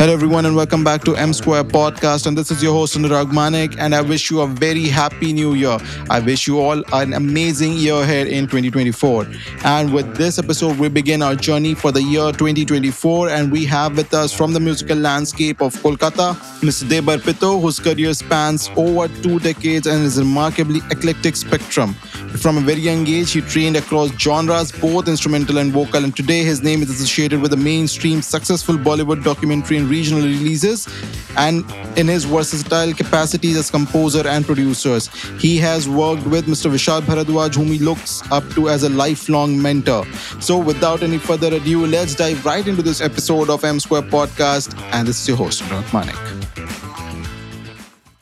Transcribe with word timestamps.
Hello, 0.00 0.14
everyone, 0.14 0.46
and 0.46 0.56
welcome 0.56 0.82
back 0.82 1.04
to 1.04 1.14
M 1.14 1.34
Square 1.34 1.64
Podcast. 1.64 2.26
And 2.26 2.34
this 2.34 2.50
is 2.50 2.62
your 2.62 2.72
host, 2.72 2.96
Anurag 2.96 3.34
Manik, 3.34 3.78
and 3.78 3.94
I 3.94 4.00
wish 4.00 4.30
you 4.30 4.40
a 4.40 4.46
very 4.46 4.88
happy 4.88 5.30
new 5.34 5.52
year. 5.52 5.76
I 6.08 6.20
wish 6.20 6.46
you 6.46 6.58
all 6.58 6.82
an 6.94 7.12
amazing 7.12 7.74
year 7.74 7.96
ahead 7.96 8.26
in 8.26 8.46
2024. 8.46 9.26
And 9.62 9.92
with 9.92 10.16
this 10.16 10.38
episode, 10.38 10.78
we 10.78 10.88
begin 10.88 11.20
our 11.20 11.34
journey 11.34 11.74
for 11.74 11.92
the 11.92 12.02
year 12.02 12.32
2024. 12.32 13.28
And 13.28 13.52
we 13.52 13.66
have 13.66 13.94
with 13.94 14.14
us 14.14 14.32
from 14.32 14.54
the 14.54 14.60
musical 14.60 14.96
landscape 14.96 15.60
of 15.60 15.74
Kolkata, 15.74 16.34
Mr. 16.62 16.88
Debarpito, 16.88 17.60
whose 17.60 17.78
career 17.78 18.14
spans 18.14 18.70
over 18.78 19.06
two 19.22 19.38
decades 19.40 19.86
and 19.86 20.02
is 20.02 20.18
remarkably 20.18 20.80
eclectic 20.90 21.36
spectrum. 21.36 21.94
From 22.38 22.56
a 22.56 22.60
very 22.60 22.80
young 22.80 23.06
age, 23.06 23.32
he 23.32 23.42
trained 23.42 23.76
across 23.76 24.12
genres, 24.12 24.72
both 24.72 25.08
instrumental 25.08 25.58
and 25.58 25.72
vocal, 25.72 26.04
and 26.04 26.16
today 26.16 26.44
his 26.44 26.62
name 26.62 26.80
is 26.80 26.88
associated 26.88 27.42
with 27.42 27.50
the 27.50 27.56
mainstream 27.56 28.22
successful 28.22 28.76
Bollywood 28.76 29.24
documentary 29.24 29.76
and 29.78 29.89
regional 29.90 30.22
releases, 30.22 30.88
and 31.36 31.64
in 31.96 32.08
his 32.08 32.24
versatile 32.24 32.92
capacities 32.94 33.56
as 33.56 33.70
composer 33.70 34.26
and 34.26 34.46
producers. 34.46 35.08
He 35.38 35.58
has 35.58 35.88
worked 35.88 36.26
with 36.26 36.46
Mr. 36.46 36.70
Vishal 36.70 37.02
Bhardwaj, 37.02 37.54
whom 37.54 37.66
he 37.66 37.78
looks 37.78 38.22
up 38.30 38.48
to 38.50 38.68
as 38.68 38.84
a 38.84 38.88
lifelong 38.88 39.60
mentor. 39.60 40.04
So, 40.40 40.58
without 40.58 41.02
any 41.02 41.18
further 41.18 41.54
ado, 41.54 41.86
let's 41.86 42.14
dive 42.14 42.44
right 42.46 42.66
into 42.66 42.82
this 42.82 43.00
episode 43.00 43.50
of 43.50 43.64
M 43.64 43.80
Square 43.80 44.02
Podcast, 44.02 44.78
and 44.92 45.06
this 45.06 45.20
is 45.20 45.28
your 45.28 45.36
host, 45.36 45.62
Anurag 45.62 45.92
Manik. 45.92 46.39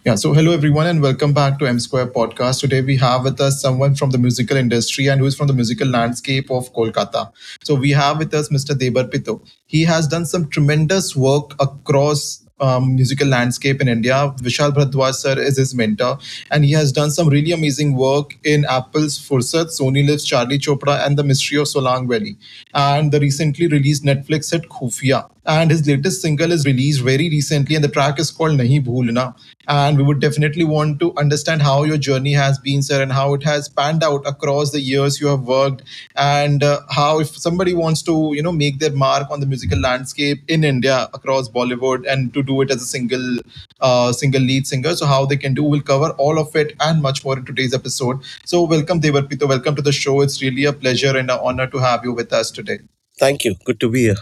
Yeah, 0.05 0.15
so 0.15 0.33
hello 0.33 0.53
everyone 0.53 0.87
and 0.87 1.03
welcome 1.03 1.33
back 1.33 1.59
to 1.59 1.67
M 1.67 1.81
Square 1.81 2.09
Podcast. 2.09 2.61
Today 2.61 2.83
we 2.83 2.97
have 2.99 3.25
with 3.25 3.41
us 3.41 3.61
someone 3.61 3.97
from 3.97 4.11
the 4.11 4.17
musical 4.19 4.57
industry 4.57 5.09
and 5.09 5.21
who 5.21 5.27
is 5.27 5.37
from 5.37 5.49
the 5.49 5.53
musical 5.53 5.89
landscape 5.89 6.53
of 6.53 6.73
Kolkata. 6.73 7.33
So 7.65 7.75
we 7.75 7.91
have 7.91 8.19
with 8.19 8.33
us 8.33 8.49
Mr. 8.49 8.77
Debarpito. 8.79 9.45
He 9.67 9.83
has 9.83 10.07
done 10.07 10.25
some 10.25 10.49
tremendous 10.49 11.17
work 11.17 11.53
across 11.61 12.45
um, 12.61 12.95
musical 12.95 13.27
landscape 13.27 13.81
in 13.81 13.89
India. 13.89 14.33
Vishal 14.39 14.71
Bhardwaj 14.71 15.15
sir 15.15 15.39
is 15.39 15.57
his 15.57 15.75
mentor, 15.75 16.19
and 16.53 16.65
he 16.65 16.73
has 16.73 16.93
done 16.93 17.11
some 17.11 17.29
really 17.29 17.51
amazing 17.51 17.97
work 17.97 18.39
in 18.45 18.65
Apple's 18.67 19.19
Fursat, 19.19 19.77
Sony 19.79 20.07
Liv's 20.07 20.25
Charlie 20.25 20.59
Chopra, 20.59 21.05
and 21.05 21.19
The 21.19 21.25
Mystery 21.25 21.59
of 21.59 21.67
Solang 21.67 22.09
Valley. 22.09 22.37
And 22.73 23.11
the 23.11 23.21
recently 23.21 23.67
released 23.67 24.05
Netflix 24.05 24.53
hit 24.53 24.69
Khufiya. 24.69 25.29
And 25.49 25.71
his 25.71 25.87
latest 25.87 26.21
single 26.21 26.53
is 26.53 26.67
released 26.67 27.01
very 27.01 27.31
recently, 27.31 27.75
and 27.75 27.83
the 27.83 27.89
track 27.89 28.19
is 28.21 28.31
called 28.31 28.59
Nahin 28.59 28.85
Bhoola 28.85 29.13
Na. 29.13 29.33
And 29.67 29.97
we 29.97 30.05
would 30.05 30.21
definitely 30.21 30.65
want 30.65 31.01
to 31.01 31.15
understand 31.17 31.63
how 31.63 31.85
your 31.85 31.97
journey 31.97 32.35
has 32.35 32.59
been, 32.59 32.83
sir, 32.83 33.03
and 33.03 33.11
how 33.11 33.33
it 33.33 33.43
has 33.45 33.67
panned 33.67 34.05
out 34.05 34.27
across 34.27 34.73
the 34.73 34.81
years 34.81 35.19
you 35.23 35.27
have 35.29 35.41
worked, 35.41 35.83
and 36.17 36.63
uh, 36.63 36.81
how 36.91 37.19
if 37.21 37.35
somebody 37.47 37.73
wants 37.73 38.03
to, 38.03 38.33
you 38.35 38.43
know, 38.43 38.53
make 38.53 38.79
their 38.79 38.93
mark 38.93 39.31
on 39.31 39.41
the 39.41 39.47
musical 39.47 39.81
landscape 39.81 40.45
in 40.49 40.65
India 40.65 41.09
across 41.15 41.49
Bollywood 41.49 42.07
and 42.07 42.33
to 42.35 42.43
do 42.43 42.61
it 42.61 42.71
as 42.71 42.83
a 42.83 42.87
single, 42.87 43.39
uh, 43.81 44.13
single 44.13 44.43
lead 44.43 44.67
singer, 44.67 44.95
so 44.95 45.07
how 45.07 45.25
they 45.25 45.39
can 45.39 45.55
do. 45.55 45.65
We'll 45.65 45.81
cover 45.81 46.11
all 46.19 46.39
of 46.39 46.55
it 46.57 46.77
and 46.81 47.01
much 47.01 47.25
more 47.25 47.39
in 47.39 47.47
today's 47.47 47.73
episode. 47.73 48.23
So 48.45 48.65
welcome, 48.65 49.01
Debarpito. 49.01 49.49
Welcome 49.49 49.77
to 49.77 49.83
the 49.83 49.93
show. 49.93 50.21
It's 50.21 50.43
really 50.43 50.67
a 50.67 50.75
pleasure 50.75 51.17
and 51.17 51.31
an 51.31 51.39
honor 51.41 51.67
to 51.69 51.79
have 51.79 52.05
you 52.05 52.13
with 52.13 52.35
us 52.35 52.51
today. 52.51 52.81
Thank 53.19 53.45
you. 53.45 53.55
Good 53.65 53.81
to 53.81 53.91
be 53.91 54.03
here. 54.03 54.17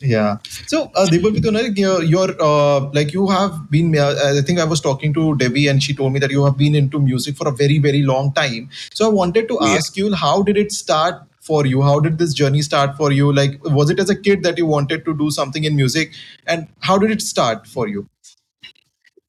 Yeah. 0.00 0.38
So, 0.66 0.90
uh, 0.94 1.08
like 1.10 1.78
your, 1.78 2.02
your 2.02 2.28
uh, 2.42 2.80
like 2.92 3.12
you 3.12 3.28
have 3.28 3.70
been. 3.70 3.96
Uh, 3.96 4.14
I 4.36 4.42
think 4.42 4.58
I 4.58 4.64
was 4.64 4.80
talking 4.80 5.14
to 5.14 5.36
Debbie, 5.36 5.68
and 5.68 5.82
she 5.82 5.94
told 5.94 6.12
me 6.12 6.18
that 6.20 6.30
you 6.30 6.44
have 6.44 6.56
been 6.58 6.74
into 6.74 6.98
music 6.98 7.36
for 7.36 7.48
a 7.48 7.52
very, 7.52 7.78
very 7.78 8.02
long 8.02 8.32
time. 8.34 8.68
So, 8.92 9.06
I 9.06 9.12
wanted 9.12 9.48
to 9.48 9.58
Yeah. 9.60 9.76
ask 9.76 9.96
you, 9.96 10.12
how 10.14 10.42
did 10.42 10.56
it 10.56 10.72
start 10.72 11.22
for 11.40 11.64
you? 11.66 11.82
How 11.82 12.00
did 12.00 12.18
this 12.18 12.34
journey 12.34 12.62
start 12.62 12.96
for 12.96 13.12
you? 13.12 13.32
Like, 13.32 13.60
was 13.64 13.88
it 13.90 13.98
as 14.00 14.10
a 14.10 14.16
kid 14.16 14.42
that 14.42 14.58
you 14.58 14.66
wanted 14.66 15.04
to 15.04 15.14
do 15.16 15.30
something 15.30 15.64
in 15.64 15.76
music, 15.76 16.12
and 16.46 16.66
how 16.80 16.98
did 16.98 17.10
it 17.10 17.22
start 17.22 17.66
for 17.66 17.88
you? 17.88 18.08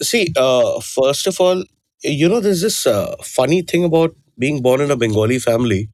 See, 0.02 0.32
uh, 0.36 0.80
first 0.82 1.28
of 1.28 1.40
all, 1.40 1.64
you 2.04 2.28
know, 2.30 2.40
there's 2.40 2.62
this 2.62 2.86
uh, 2.88 3.16
funny 3.24 3.62
thing 3.62 3.84
about 3.84 4.16
being 4.38 4.62
born 4.62 4.82
in 4.82 4.92
a 4.92 4.96
Bengali 4.98 5.40
family 5.40 5.90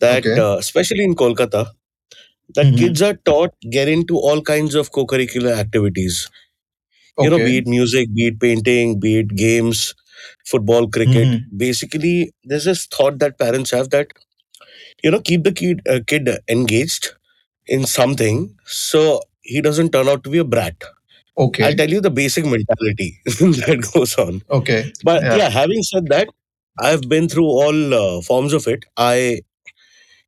that, 0.00 0.26
Okay. 0.26 0.38
uh, 0.38 0.56
especially 0.58 1.04
in 1.04 1.14
Kolkata, 1.14 1.70
that 2.54 2.66
Mhm. 2.66 2.78
kids 2.78 3.02
are 3.02 3.14
taught 3.30 3.54
get 3.70 3.88
into 3.88 4.16
all 4.18 4.42
kinds 4.42 4.74
of 4.74 4.92
co-curricular 4.92 5.52
activities. 5.56 6.28
You 7.18 7.30
know, 7.30 7.38
be 7.38 7.58
it 7.58 7.66
music, 7.66 8.12
be 8.14 8.26
it 8.28 8.40
painting, 8.40 8.98
be 9.00 9.18
it 9.18 9.34
games, 9.36 9.94
football, 10.46 10.88
cricket. 10.88 11.28
Mhm. 11.28 11.44
Basically, 11.56 12.32
there's 12.44 12.64
this 12.64 12.86
thought 12.86 13.18
that 13.20 13.38
parents 13.38 13.70
have 13.70 13.90
that 13.90 14.08
you 15.02 15.10
know 15.10 15.20
keep 15.20 15.44
the 15.44 15.52
kid 15.52 15.80
uh, 15.88 16.00
kid 16.06 16.28
engaged 16.48 17.10
in 17.66 17.86
something 17.86 18.56
so 18.66 19.20
he 19.42 19.60
doesn't 19.60 19.90
turn 19.92 20.08
out 20.08 20.24
to 20.24 20.30
be 20.30 20.38
a 20.38 20.44
brat. 20.44 20.76
Okay. 21.38 21.64
I'll 21.64 21.74
tell 21.76 21.90
you 21.90 22.00
the 22.00 22.10
basic 22.10 22.44
mentality 22.44 23.18
that 23.24 23.88
goes 23.92 24.16
on. 24.18 24.42
Okay. 24.50 24.92
But 25.04 25.22
Yeah. 25.22 25.36
yeah, 25.36 25.48
having 25.50 25.82
said 25.82 26.06
that, 26.08 26.28
I've 26.78 27.02
been 27.08 27.28
through 27.28 27.46
all 27.46 27.94
uh, 27.94 28.20
forms 28.22 28.52
of 28.52 28.66
it. 28.68 28.84
I 28.96 29.40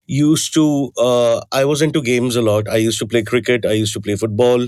used 0.07 0.55
to, 0.55 0.93
uh, 0.99 1.41
I 1.53 1.65
was 1.65 1.83
into 1.83 2.03
games 2.03 2.37
a 2.37 2.43
lot. 2.43 2.69
I 2.69 2.77
used 2.77 2.99
to 3.01 3.07
play 3.07 3.23
cricket, 3.23 3.65
I 3.67 3.73
used 3.73 3.93
to 3.95 4.01
play 4.01 4.17
football, 4.17 4.67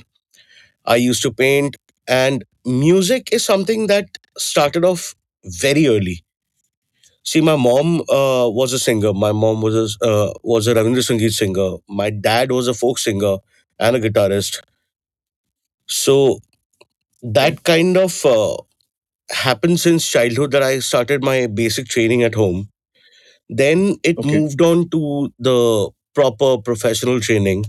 I 0.87 0.97
used 0.97 1.23
to 1.23 1.33
paint, 1.33 1.77
and 2.09 2.45
music 2.67 3.31
is 3.33 3.45
something 3.45 3.87
that 3.89 4.19
started 4.39 4.85
off 4.85 5.15
very 5.45 5.89
early. 5.89 6.25
See, 7.23 7.41
my 7.41 7.57
mom 7.57 8.01
uh, 8.03 8.49
was 8.49 8.73
a 8.73 8.79
singer. 8.79 9.13
My 9.13 9.33
mom 9.33 9.63
was 9.63 9.97
a, 10.01 10.05
uh, 10.07 10.33
was 10.43 10.67
a 10.67 10.75
Rabindra 10.75 11.03
Sangeet 11.09 11.33
singer. 11.33 11.79
My 11.89 12.11
dad 12.11 12.53
was 12.53 12.69
a 12.69 12.75
folk 12.75 12.99
singer 12.99 13.37
and 13.79 13.97
a 13.97 14.01
guitarist. 14.01 14.61
So 15.87 16.41
that 17.23 17.65
kind 17.65 17.97
of 17.97 18.25
uh, 18.27 18.57
happened 19.31 19.81
since 19.81 20.09
childhood 20.11 20.53
that 20.53 20.63
I 20.65 20.81
started 20.81 21.25
my 21.25 21.47
basic 21.49 21.89
training 21.89 22.25
at 22.25 22.35
home. 22.37 22.71
Then 23.49 23.97
it 24.03 24.19
Okay. 24.19 24.41
moved 24.41 24.61
on 24.63 24.89
to 24.91 25.33
the 25.39 25.91
proper 26.15 26.59
professional 26.59 27.21
training. 27.21 27.65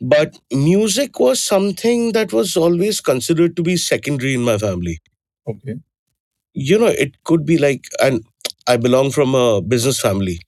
But 0.00 0.38
music 0.52 1.18
was 1.20 1.40
something 1.40 2.12
that 2.12 2.32
was 2.32 2.56
always 2.56 3.00
considered 3.00 3.56
to 3.56 3.62
be 3.62 3.76
secondary 3.76 4.34
in 4.34 4.42
my 4.42 4.58
family. 4.58 5.00
Okay. 5.46 5.76
You 6.54 6.78
know, 6.78 6.86
it 6.86 7.22
could 7.24 7.44
be 7.44 7.58
like, 7.58 7.84
and 8.02 8.22
I 8.66 8.76
belong 8.76 9.10
from 9.10 9.34
a 9.34 9.60
business 9.60 10.00
family. 10.00 10.40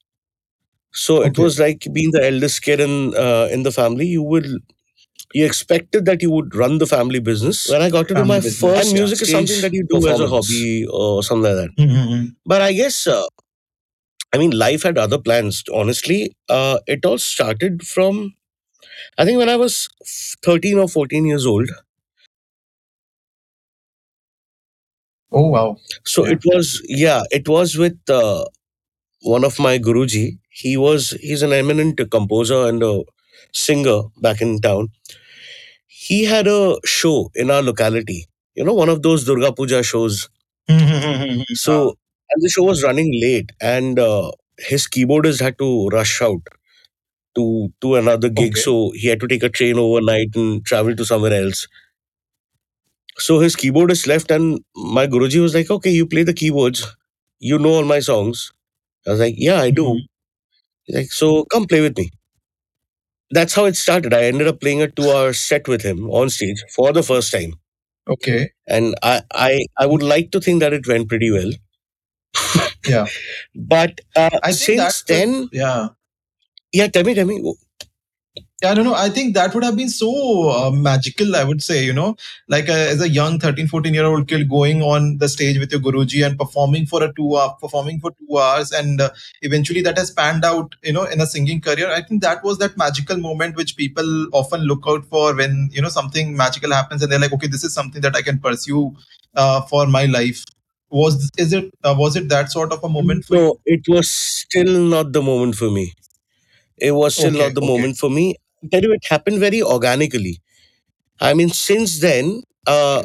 So 0.93 1.23
it 1.23 1.29
Okay. 1.29 1.43
was 1.43 1.59
like 1.61 1.87
being 1.93 2.11
the 2.13 2.25
eldest 2.27 2.63
kid 2.63 2.81
in 2.81 3.15
uh, 3.17 3.49
in 3.53 3.63
the 3.63 3.73
family. 3.73 4.07
You 4.07 4.23
will 4.23 4.49
you 5.35 5.45
expected 5.45 6.07
that 6.07 6.23
you 6.23 6.31
would 6.31 6.55
run 6.55 6.79
the 6.79 6.87
family 6.87 7.21
business. 7.21 7.69
When 7.71 7.83
I 7.83 7.91
got 7.91 8.09
to 8.09 8.15
do 8.15 8.25
my 8.25 8.41
business. 8.41 8.61
first, 8.61 8.95
Yeah. 8.95 9.01
music 9.01 9.23
is 9.23 9.31
something 9.31 9.61
that 9.63 9.73
you 9.75 9.85
do 9.91 10.07
as 10.09 10.21
a 10.21 10.29
hobby 10.29 10.87
or 10.87 11.23
something 11.23 11.51
like 11.55 11.61
that. 11.63 11.71
Mhm. 11.89 12.35
But 12.47 12.63
I 12.63 12.73
guess 12.73 13.07
uh, 13.07 13.25
I 14.33 14.39
mean, 14.39 14.51
life 14.51 14.83
had 14.83 14.99
other 14.99 15.19
plans. 15.19 15.65
Honestly, 15.73 16.37
uh, 16.49 16.79
it 16.87 17.05
all 17.05 17.19
started 17.19 17.87
from 17.87 18.35
I 19.19 19.25
think 19.25 19.39
when 19.39 19.49
I 19.51 19.57
was 19.57 19.89
13 20.45 20.79
or 20.79 20.89
14 20.89 21.27
years 21.27 21.47
old. 21.47 21.71
Oh 25.33 25.49
wow. 25.49 25.77
So 26.05 26.25
Yeah. 26.25 26.33
it 26.33 26.41
was, 26.45 26.83
yeah, 26.89 27.23
it 27.31 27.49
was 27.49 27.77
with 27.77 27.99
uh, 28.09 28.45
one 29.23 29.45
of 29.45 29.59
my 29.59 29.79
Guruji. 29.79 30.39
He 30.51 30.77
was, 30.77 31.11
he's 31.21 31.43
an 31.43 31.53
eminent 31.53 32.01
composer 32.11 32.69
and 32.69 32.83
a 32.83 33.03
singer 33.53 34.03
back 34.21 34.41
in 34.43 34.61
town. 34.61 34.91
He 35.87 36.25
had 36.25 36.47
a 36.47 36.79
show 36.85 37.31
in 37.35 37.51
our 37.51 37.63
locality, 37.63 38.27
you 38.55 38.65
know, 38.65 38.75
one 38.75 38.89
of 38.89 39.03
those 39.03 39.25
Durga 39.25 39.53
Puja 39.53 39.83
shows. 39.83 40.29
Wow. 40.69 41.45
So, 41.55 41.97
and 42.37 42.45
the 42.45 42.51
show 42.51 42.65
was 42.65 42.85
running 42.85 43.13
late, 43.23 43.53
and 43.63 43.99
uh, 44.01 44.33
his 44.59 44.89
keyboardist 44.89 45.41
had 45.41 45.59
to 45.59 45.89
rush 45.89 46.23
out 46.23 46.43
to 47.37 47.73
to 47.83 47.97
another 47.97 48.29
gig, 48.31 48.57
Okay. 48.57 48.61
so 48.65 48.93
he 48.93 49.09
had 49.09 49.21
to 49.21 49.29
take 49.29 49.43
a 49.45 49.51
train 49.51 49.79
overnight 49.79 50.37
and 50.37 50.65
travel 50.67 50.97
to 50.97 51.05
somewhere 51.05 51.35
else. 51.43 51.69
So 53.19 53.41
his 53.41 53.57
keyboardist 53.57 54.07
left, 54.07 54.31
and 54.31 54.61
my 54.75 55.07
Guruji 55.07 55.41
was 55.41 55.55
like, 55.55 55.71
"Okay, 55.71 55.91
you 55.91 56.07
play 56.07 56.23
the 56.23 56.35
keyboards. 56.35 56.87
You 57.39 57.59
know 57.59 57.75
all 57.75 57.85
my 57.85 58.01
songs." 58.01 58.53
I 59.07 59.13
was 59.13 59.21
like, 59.21 59.37
"Yeah, 59.39 59.61
I 59.61 59.71
do." 59.71 59.87
Mhm. 59.87 60.07
He's 60.85 60.97
like, 60.97 61.13
"So 61.13 61.45
come 61.47 61.67
play 61.67 61.83
with 61.83 61.99
me." 61.99 62.11
That's 63.31 63.55
how 63.55 63.65
it 63.67 63.77
started. 63.77 64.13
I 64.15 64.25
ended 64.25 64.47
up 64.49 64.61
playing 64.61 64.83
a 64.83 64.89
two-hour 64.91 65.33
set 65.33 65.69
with 65.69 65.83
him 65.83 66.11
on 66.11 66.29
stage 66.31 66.63
for 66.75 66.93
the 66.93 67.03
first 67.05 67.33
time, 67.33 67.55
Okay. 68.09 68.51
and 68.67 68.95
I 69.03 69.23
I 69.35 69.67
I 69.79 69.87
would 69.87 70.03
like 70.03 70.31
to 70.33 70.41
think 70.41 70.61
that 70.61 70.73
it 70.73 70.87
went 70.87 71.09
pretty 71.09 71.31
well. 71.31 71.53
Yeah. 72.87 73.07
But 73.55 74.01
uh, 74.15 74.31
I 74.43 74.53
think 74.53 74.81
since 74.81 75.03
the 75.03 75.15
then, 75.15 75.49
yeah. 75.53 75.89
yeah, 76.73 76.89
tell 76.89 77.05
me, 77.05 77.15
tell 77.15 77.27
me. 77.27 77.55
Yeah, 78.63 78.71
I 78.71 78.75
don't 78.75 78.87
know. 78.87 78.95
I 78.95 79.11
think 79.11 79.35
that 79.35 79.55
would 79.55 79.65
have 79.65 79.77
been 79.77 79.91
so 79.91 80.49
uh, 80.49 80.71
magical, 80.71 81.37
I 81.37 81.45
would 81.45 81.63
say, 81.63 81.85
you 81.85 81.93
know, 81.93 82.17
like 82.49 82.71
uh, 82.71 82.73
as 82.73 83.03
a 83.03 83.09
young 83.09 83.39
13, 83.39 83.69
14 83.69 83.93
year 83.93 84.07
old 84.07 84.29
kid 84.29 84.49
going 84.49 84.81
on 84.81 85.19
the 85.19 85.29
stage 85.29 85.59
with 85.59 85.71
your 85.71 85.81
Guruji 85.83 86.25
and 86.25 86.39
performing 86.39 86.87
for 86.87 87.03
a 87.03 87.13
two 87.13 87.37
hour, 87.37 87.55
performing 87.61 88.01
for 88.01 88.13
two 88.13 88.39
hours. 88.39 88.73
And 88.73 89.03
uh, 89.03 89.11
eventually 89.43 89.83
that 89.83 89.99
has 89.99 90.11
panned 90.11 90.43
out, 90.43 90.75
you 90.83 90.95
know, 90.95 91.05
in 91.05 91.21
a 91.21 91.27
singing 91.27 91.61
career. 91.61 91.91
I 91.91 92.01
think 92.01 92.23
that 92.23 92.43
was 92.43 92.57
that 92.59 92.79
magical 92.79 93.19
moment 93.19 93.57
which 93.57 93.77
people 93.77 94.29
often 94.33 94.63
look 94.63 94.85
out 94.89 95.05
for 95.05 95.37
when, 95.37 95.69
you 95.71 95.83
know, 95.83 95.91
something 95.91 96.35
magical 96.35 96.73
happens 96.73 97.03
and 97.03 97.13
they're 97.13 97.19
like, 97.19 97.35
okay, 97.35 97.49
this 97.49 97.63
is 97.63 97.75
something 97.75 98.01
that 98.01 98.17
I 98.17 98.23
can 98.23 98.39
pursue 98.39 98.97
uh, 99.35 99.61
for 99.63 99.87
my 99.87 100.07
life. 100.07 100.47
Was, 100.91 101.31
is 101.39 101.53
it, 101.53 101.73
uh, 101.85 101.95
was 101.99 102.17
it 102.17 102.29
that 102.29 102.51
sort 102.51 102.73
of 102.73 102.83
a 102.85 102.89
moment 102.89 103.25
for 103.25 103.37
you? 103.37 103.43
No, 103.43 103.59
it 103.65 103.83
was 103.89 104.11
still 104.11 104.81
not 104.83 105.13
the 105.13 105.23
moment 105.23 105.55
for 105.57 105.71
me. 105.71 105.93
It 106.79 106.93
was 106.93 107.17
still 107.17 107.33
Okay, 107.33 107.39
not 107.39 107.55
the 107.55 107.63
okay. 107.63 107.67
moment 107.67 107.99
for 107.99 108.11
me. 108.11 108.37
I 108.65 108.69
tell 108.69 108.83
you, 108.83 108.93
it 108.93 109.07
happened 109.09 109.41
very 109.41 109.63
organically. 109.63 110.41
I 111.21 111.35
mean, 111.35 111.51
since 111.51 112.01
then, 112.01 112.43
uh, 112.67 113.05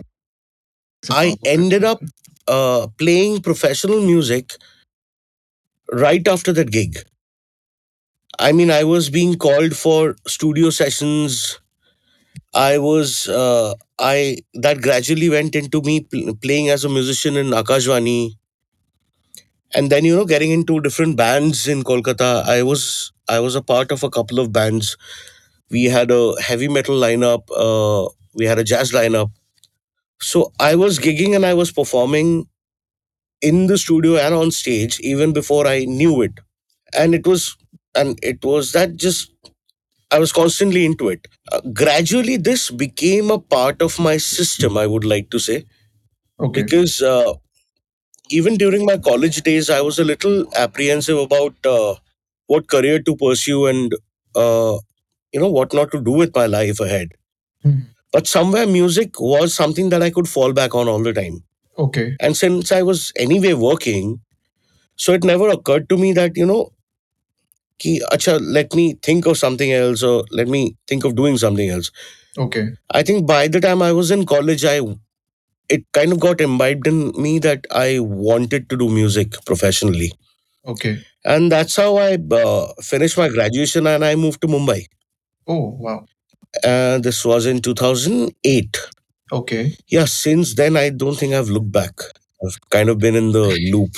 I 1.11 1.37
ended 1.45 1.83
up 1.83 2.01
uh, 2.47 2.87
playing 2.97 3.41
professional 3.41 4.01
music 4.01 4.53
right 5.93 6.27
after 6.27 6.53
that 6.53 6.71
gig. 6.71 6.97
I 8.39 8.51
mean, 8.51 8.71
I 8.71 8.83
was 8.83 9.09
being 9.09 9.37
called 9.37 9.75
for 9.77 10.17
studio 10.27 10.69
sessions. 10.71 11.60
I 12.53 12.77
was, 12.77 13.27
uh, 13.27 13.73
I 13.99 14.37
that 14.55 14.81
gradually 14.81 15.29
went 15.29 15.55
into 15.55 15.81
me 15.81 16.01
pl- 16.01 16.35
playing 16.35 16.69
as 16.69 16.83
a 16.85 16.89
musician 16.89 17.37
in 17.37 17.47
Akashvani, 17.47 18.35
and 19.73 19.89
then 19.91 20.05
you 20.05 20.15
know 20.15 20.25
getting 20.25 20.51
into 20.51 20.79
different 20.81 21.15
bands 21.17 21.67
in 21.67 21.83
Kolkata. 21.83 22.43
I 22.45 22.63
was 22.63 23.11
I 23.29 23.39
was 23.39 23.55
a 23.55 23.61
part 23.61 23.91
of 23.91 24.03
a 24.03 24.09
couple 24.09 24.39
of 24.39 24.51
bands. 24.51 24.97
We 25.69 25.85
had 25.85 26.11
a 26.11 26.33
heavy 26.41 26.67
metal 26.67 26.95
lineup. 26.95 27.43
Uh, 27.55 28.09
we 28.35 28.45
had 28.45 28.59
a 28.59 28.63
jazz 28.63 28.91
lineup. 28.91 29.31
So 30.21 30.53
I 30.59 30.75
was 30.75 30.99
gigging 30.99 31.35
and 31.35 31.45
I 31.45 31.53
was 31.53 31.71
performing 31.71 32.47
in 33.41 33.67
the 33.67 33.77
studio 33.77 34.17
and 34.17 34.35
on 34.35 34.51
stage 34.51 34.99
even 35.01 35.33
before 35.33 35.67
I 35.67 35.85
knew 35.85 36.21
it. 36.21 36.33
And 36.97 37.15
it 37.15 37.27
was 37.27 37.57
and 37.95 38.19
it 38.23 38.43
was 38.45 38.73
that 38.73 38.97
just 38.97 39.31
I 40.11 40.19
was 40.19 40.31
constantly 40.31 40.85
into 40.85 41.09
it. 41.09 41.27
Uh, 41.51 41.61
gradually, 41.73 42.37
this 42.37 42.69
became 42.69 43.31
a 43.31 43.39
part 43.39 43.81
of 43.81 43.97
my 43.99 44.17
system. 44.17 44.77
I 44.77 44.87
would 44.87 45.05
like 45.05 45.29
to 45.31 45.39
say 45.39 45.65
Okay. 46.39 46.63
because 46.63 47.01
uh, 47.01 47.33
even 48.29 48.57
during 48.57 48.85
my 48.85 48.97
college 48.97 49.41
days, 49.41 49.69
I 49.69 49.81
was 49.81 49.99
a 49.99 50.03
little 50.03 50.45
apprehensive 50.55 51.17
about 51.17 51.55
uh, 51.65 51.95
what 52.47 52.67
career 52.67 52.99
to 53.01 53.15
pursue 53.15 53.67
and 53.67 53.93
uh, 54.35 54.77
you 55.33 55.39
know 55.39 55.49
what 55.51 55.73
not 55.73 55.91
to 55.91 56.01
do 56.01 56.11
with 56.11 56.35
my 56.35 56.45
life 56.45 56.79
ahead. 56.79 57.09
Mhm. 57.65 57.85
But 58.13 58.27
somewhere, 58.27 58.67
music 58.67 59.19
was 59.19 59.53
something 59.53 59.89
that 59.89 60.03
I 60.03 60.09
could 60.09 60.27
fall 60.29 60.53
back 60.53 60.75
on 60.75 60.87
all 60.87 61.03
the 61.03 61.13
time. 61.13 61.43
Okay. 61.77 62.15
And 62.19 62.35
since 62.37 62.71
I 62.71 62.81
was 62.83 63.11
anyway 63.15 63.53
working, 63.53 64.19
so 64.95 65.13
it 65.13 65.23
never 65.23 65.49
occurred 65.49 65.89
to 65.89 65.97
me 65.97 66.13
that 66.13 66.37
you 66.37 66.45
know 66.45 66.71
ki, 67.81 68.01
acha, 68.13 68.39
let 68.57 68.73
me 68.79 68.85
think 69.09 69.25
of 69.27 69.37
something 69.37 69.71
else 69.73 70.03
or 70.03 70.23
let 70.31 70.47
me 70.55 70.77
think 70.87 71.05
of 71.05 71.15
doing 71.15 71.37
something 71.37 71.69
else. 71.69 71.91
Okay. 72.37 72.69
I 72.91 73.03
think 73.03 73.27
by 73.27 73.47
the 73.47 73.61
time 73.61 73.81
I 73.81 73.91
was 73.91 74.11
in 74.11 74.25
college, 74.25 74.65
I 74.65 74.79
it 75.69 75.85
kind 75.93 76.11
of 76.11 76.19
got 76.19 76.41
imbibed 76.41 76.87
in 76.87 77.11
me 77.21 77.39
that 77.39 77.65
I 77.71 77.99
wanted 77.99 78.69
to 78.69 78.77
do 78.77 78.89
music 78.89 79.33
professionally, 79.45 80.11
Okay. 80.67 80.99
and 81.25 81.51
that's 81.51 81.75
how 81.77 81.97
I 81.97 82.17
uh, 82.31 82.67
finished 82.81 83.17
my 83.17 83.29
graduation 83.29 83.87
and 83.87 84.03
I 84.05 84.15
moved 84.15 84.41
to 84.41 84.47
Mumbai. 84.47 84.85
Oh, 85.47 85.75
wow. 85.79 86.05
And 86.63 87.03
this 87.03 87.23
was 87.25 87.45
in 87.45 87.61
2008. 87.61 88.77
Okay. 89.31 89.75
Yeah, 89.87 90.05
since 90.05 90.55
then 90.55 90.75
I 90.77 90.89
don't 90.89 91.15
think 91.17 91.33
I've 91.33 91.49
looked 91.49 91.71
back. 91.71 91.93
I've 92.45 92.59
kind 92.69 92.89
of 92.89 92.99
been 92.99 93.15
in 93.15 93.31
the 93.31 93.45
loop. 93.71 93.95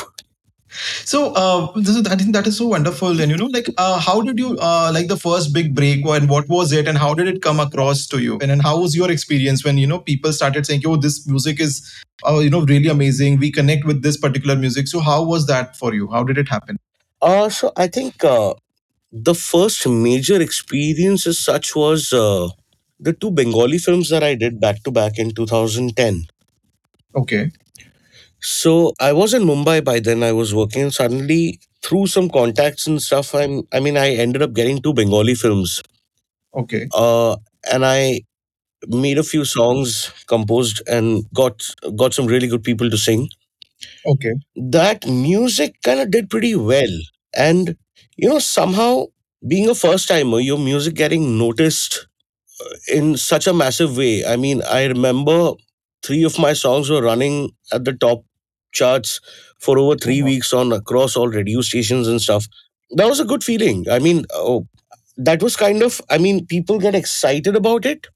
So, 1.05 1.33
uh, 1.33 1.71
this 1.75 1.95
is, 1.95 2.07
I 2.07 2.15
think 2.15 2.33
that 2.33 2.47
is 2.47 2.57
so 2.57 2.67
wonderful. 2.67 3.19
And 3.21 3.31
you 3.31 3.37
know, 3.37 3.45
like, 3.47 3.67
uh, 3.77 3.99
how 3.99 4.21
did 4.21 4.39
you 4.39 4.57
uh, 4.59 4.91
like 4.93 5.07
the 5.07 5.17
first 5.17 5.53
big 5.53 5.75
break? 5.75 6.05
And 6.05 6.29
what 6.29 6.47
was 6.49 6.71
it? 6.71 6.87
And 6.87 6.97
how 6.97 7.13
did 7.13 7.27
it 7.27 7.41
come 7.41 7.59
across 7.59 8.07
to 8.07 8.21
you? 8.21 8.39
And 8.39 8.49
then 8.49 8.59
how 8.59 8.79
was 8.79 8.95
your 8.95 9.11
experience 9.11 9.63
when 9.63 9.77
you 9.77 9.87
know 9.87 9.99
people 9.99 10.33
started 10.33 10.65
saying, 10.65 10.83
"Oh, 10.85 10.95
this 10.95 11.27
music 11.27 11.59
is, 11.59 11.81
uh, 12.27 12.39
you 12.39 12.49
know, 12.49 12.61
really 12.61 12.87
amazing. 12.87 13.39
We 13.39 13.51
connect 13.51 13.85
with 13.85 14.01
this 14.01 14.17
particular 14.17 14.55
music." 14.55 14.87
So, 14.87 14.99
how 14.99 15.23
was 15.23 15.47
that 15.47 15.77
for 15.77 15.93
you? 15.93 16.09
How 16.11 16.23
did 16.23 16.37
it 16.37 16.49
happen? 16.49 16.77
Uh, 17.21 17.47
so 17.47 17.71
I 17.77 17.87
think 17.87 18.23
uh, 18.25 18.53
the 19.13 19.33
first 19.33 19.87
major 19.87 20.41
experience 20.41 21.25
as 21.25 21.39
such 21.39 21.73
was 21.73 22.11
uh, 22.11 22.49
the 22.99 23.13
two 23.13 23.31
Bengali 23.31 23.77
films 23.77 24.09
that 24.09 24.23
I 24.23 24.35
did 24.35 24.59
back 24.59 24.83
to 24.83 24.91
back 24.91 25.17
in 25.17 25.31
2010. 25.31 26.25
Okay. 27.15 27.51
So 28.43 28.93
I 28.99 29.13
was 29.13 29.33
in 29.33 29.43
Mumbai 29.43 29.83
by 29.83 29.99
then. 29.99 30.23
I 30.23 30.31
was 30.33 30.53
working. 30.53 30.91
Suddenly, 30.91 31.59
through 31.81 32.07
some 32.07 32.29
contacts 32.29 32.87
and 32.87 33.01
stuff, 33.01 33.33
I'm. 33.33 33.63
I 33.71 33.79
mean, 33.79 33.97
I 33.97 34.15
ended 34.15 34.41
up 34.41 34.53
getting 34.53 34.81
two 34.81 34.93
Bengali 34.93 35.35
films. 35.35 35.81
Okay. 36.55 36.87
Uh, 36.93 37.37
and 37.71 37.85
I 37.85 38.21
made 38.87 39.17
a 39.19 39.23
few 39.23 39.45
songs, 39.45 40.11
composed, 40.27 40.81
and 40.87 41.25
got 41.33 41.63
got 41.97 42.13
some 42.13 42.27
really 42.27 42.47
good 42.47 42.63
people 42.63 42.89
to 42.89 42.97
sing. 42.97 43.29
Okay. 44.05 44.33
That 44.55 45.07
music 45.07 45.75
kind 45.83 45.99
of 46.01 46.11
did 46.11 46.29
pretty 46.29 46.55
well, 46.55 46.95
and 47.35 47.75
you 48.17 48.29
know 48.29 48.39
somehow 48.39 49.07
being 49.47 49.69
a 49.69 49.75
first 49.75 50.07
timer, 50.07 50.39
your 50.39 50.59
music 50.59 50.95
getting 50.95 51.37
noticed 51.37 52.07
in 52.87 53.17
such 53.17 53.47
a 53.47 53.53
massive 53.53 53.97
way. 53.97 54.25
I 54.25 54.35
mean, 54.35 54.61
I 54.63 54.85
remember 54.85 55.53
three 56.03 56.23
of 56.23 56.37
my 56.39 56.53
songs 56.53 56.89
were 56.89 57.01
running 57.01 57.51
at 57.71 57.85
the 57.85 57.93
top 57.93 58.23
charts 58.73 59.21
for 59.59 59.79
over 59.79 59.95
three 59.95 60.21
wow. 60.21 60.27
weeks 60.27 60.53
on 60.53 60.71
across 60.73 61.15
all 61.15 61.29
radio 61.29 61.61
stations 61.61 62.07
and 62.07 62.21
stuff. 62.21 62.47
That 62.91 63.07
was 63.07 63.19
a 63.19 63.25
good 63.25 63.43
feeling. 63.43 63.85
I 63.89 63.99
mean, 63.99 64.25
oh, 64.33 64.67
that 65.17 65.41
was 65.43 65.55
kind 65.55 65.81
of. 65.83 66.01
I 66.09 66.17
mean, 66.17 66.45
people 66.45 66.79
get 66.79 66.95
excited 66.95 67.55
about 67.55 67.85
it. 67.85 68.07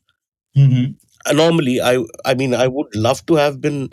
Mm-hmm. 0.57 1.35
Normally, 1.37 1.81
I. 1.81 2.03
I 2.25 2.33
mean, 2.35 2.53
I 2.53 2.67
would 2.67 2.95
love 2.95 3.25
to 3.27 3.35
have 3.35 3.61
been, 3.61 3.89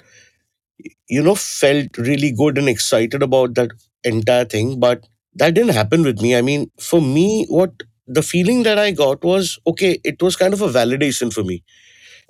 you 1.08 1.22
know, 1.22 1.34
felt 1.34 1.96
really 1.98 2.32
good 2.32 2.58
and 2.58 2.68
excited 2.68 3.22
about 3.22 3.54
that 3.54 3.70
entire 4.04 4.44
thing, 4.44 4.80
but 4.80 5.04
that 5.34 5.54
didn't 5.54 5.74
happen 5.74 6.02
with 6.02 6.20
me. 6.20 6.36
I 6.36 6.42
mean, 6.42 6.70
for 6.80 7.00
me, 7.00 7.46
what 7.48 7.72
the 8.06 8.22
feeling 8.22 8.62
that 8.64 8.78
I 8.78 8.90
got 8.90 9.24
was 9.24 9.58
okay. 9.66 9.98
It 10.04 10.22
was 10.22 10.36
kind 10.36 10.54
of 10.54 10.60
a 10.62 10.68
validation 10.68 11.32
for 11.32 11.44
me 11.44 11.62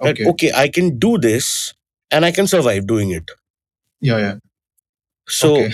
that 0.00 0.20
Okay. 0.20 0.26
okay 0.30 0.52
i 0.54 0.68
can 0.68 0.98
do 0.98 1.18
this 1.18 1.74
and 2.10 2.24
i 2.24 2.30
can 2.32 2.46
survive 2.46 2.86
doing 2.86 3.10
it 3.10 3.30
Yeah. 4.04 4.18
Yeah. 4.18 4.34
so 5.28 5.54
Okay. 5.54 5.70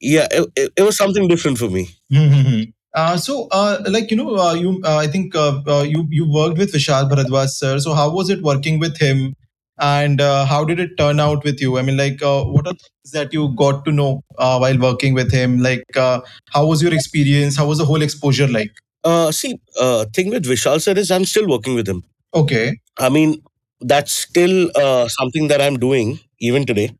yeah 0.00 0.26
it, 0.30 0.50
it, 0.56 0.72
it 0.76 0.82
was 0.82 0.96
something 0.96 1.28
different 1.28 1.58
for 1.58 1.70
me 1.70 1.88
Mhm. 2.12 2.72
Uh, 2.94 3.16
so, 3.16 3.46
uh, 3.52 3.82
like 3.88 4.10
you 4.10 4.16
know, 4.16 4.36
uh, 4.36 4.54
you 4.54 4.80
uh, 4.84 4.96
I 4.96 5.06
think 5.06 5.34
uh, 5.36 5.62
uh, 5.66 5.82
you 5.82 6.06
you 6.10 6.24
worked 6.36 6.58
with 6.58 6.72
Vishal 6.72 7.08
Bhardwaj, 7.10 7.48
sir. 7.50 7.78
So, 7.78 7.94
how 7.94 8.10
was 8.10 8.30
it 8.34 8.42
working 8.42 8.80
with 8.80 8.98
him, 8.98 9.36
and 9.78 10.20
uh, 10.20 10.44
how 10.52 10.64
did 10.70 10.80
it 10.84 10.96
turn 11.02 11.20
out 11.26 11.44
with 11.44 11.60
you? 11.66 11.78
I 11.78 11.82
mean, 11.82 11.96
like, 11.96 12.22
uh, 12.30 12.42
what 12.56 12.66
are 12.66 12.74
things 12.82 13.12
that 13.18 13.32
you 13.38 13.46
got 13.62 13.84
to 13.86 13.92
know 13.92 14.10
uh, 14.38 14.58
while 14.64 14.78
working 14.86 15.14
with 15.20 15.30
him? 15.30 15.58
Like, 15.68 15.84
uh, 16.06 16.20
how 16.56 16.66
was 16.66 16.82
your 16.82 16.92
experience? 16.92 17.56
How 17.56 17.66
was 17.66 17.78
the 17.78 17.84
whole 17.92 18.02
exposure 18.10 18.48
like? 18.48 18.72
uh 19.04 19.30
see 19.32 19.58
uh 19.80 20.04
thing 20.14 20.30
with 20.30 20.44
vishal 20.44 20.80
sir 20.80 20.92
is 21.02 21.10
i'm 21.10 21.24
still 21.24 21.48
working 21.48 21.74
with 21.74 21.88
him 21.88 22.02
Okay. 22.34 22.78
i 22.98 23.08
mean 23.08 23.42
that's 23.80 24.12
still 24.12 24.70
uh 24.76 25.08
something 25.08 25.48
that 25.48 25.60
i'm 25.60 25.78
doing 25.78 26.18
even 26.40 26.66
today 26.66 26.90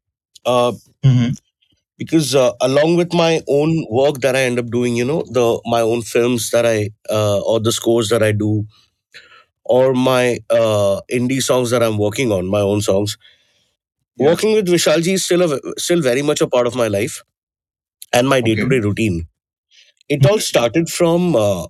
uh 0.45 0.73
hmm 1.05 1.31
because 1.99 2.35
uh, 2.35 2.53
along 2.61 2.97
with 2.97 3.13
my 3.13 3.43
own 3.49 3.87
work 3.91 4.21
that 4.21 4.37
i 4.37 4.43
end 4.43 4.59
up 4.59 4.67
doing 4.71 4.97
you 4.97 5.05
know 5.05 5.23
the 5.31 5.61
my 5.67 5.81
own 5.81 6.03
films 6.03 6.51
that 6.51 6.67
i 6.67 6.91
uh, 7.11 7.41
or 7.41 7.61
the 7.61 7.73
scores 7.73 8.09
that 8.09 8.23
i 8.23 8.33
do 8.33 8.67
or 9.65 9.95
my 9.95 10.39
uh 10.51 11.01
indie 11.13 11.43
songs 11.43 11.71
that 11.71 11.83
i'm 11.83 11.99
working 11.99 12.33
on 12.33 12.47
my 12.47 12.61
own 12.61 12.81
songs 12.81 13.17
Yeah. 14.19 14.37
working 14.37 14.53
with 14.55 14.67
vishalji 14.69 15.15
is 15.15 15.25
still 15.25 15.43
a, 15.53 15.59
still 15.79 16.01
very 16.03 16.23
much 16.23 16.41
a 16.41 16.47
part 16.47 16.67
of 16.67 16.75
my 16.75 16.89
life 16.89 17.23
and 18.13 18.29
my 18.29 18.41
day-to-day 18.41 18.81
routine 18.89 19.19
It 20.15 20.27
all 20.31 20.39
Mhm. 20.39 20.43
started 20.47 20.89
from 20.91 21.37
uh, 21.37 21.67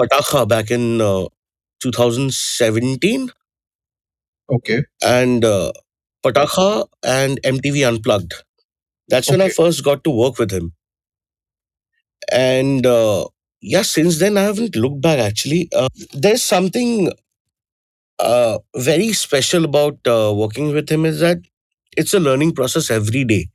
Pataakha 0.00 0.42
back 0.52 0.70
in 0.76 1.00
uh, 1.00 1.26
2017 1.84 3.30
Okay. 4.48 4.84
and 5.02 5.44
uh, 5.44 5.72
Pataakha 6.24 6.88
and 7.04 7.40
MTV 7.44 7.84
Unplugged. 7.84 8.34
That's 9.08 9.30
when 9.30 9.40
I 9.40 9.46
Okay. 9.46 9.54
first 9.54 9.84
got 9.84 10.04
to 10.04 10.10
work 10.10 10.38
with 10.38 10.50
him. 10.52 10.74
And 12.32 12.84
uh, 12.86 13.26
yeah, 13.60 13.82
since 13.82 14.18
then 14.18 14.36
I 14.36 14.42
haven't 14.42 14.76
looked 14.76 15.00
back 15.00 15.18
actually. 15.18 15.68
Uh, 15.74 15.88
there's 16.12 16.42
something 16.42 17.10
uh, 18.18 18.58
very 18.76 19.12
special 19.12 19.64
about 19.64 19.98
uh, 20.06 20.32
working 20.34 20.72
with 20.72 20.88
him 20.90 21.04
is 21.04 21.20
that 21.20 21.38
it's 21.96 22.14
a 22.14 22.20
learning 22.20 22.52
process 22.54 22.90
every 22.90 23.24
day. 23.24 23.48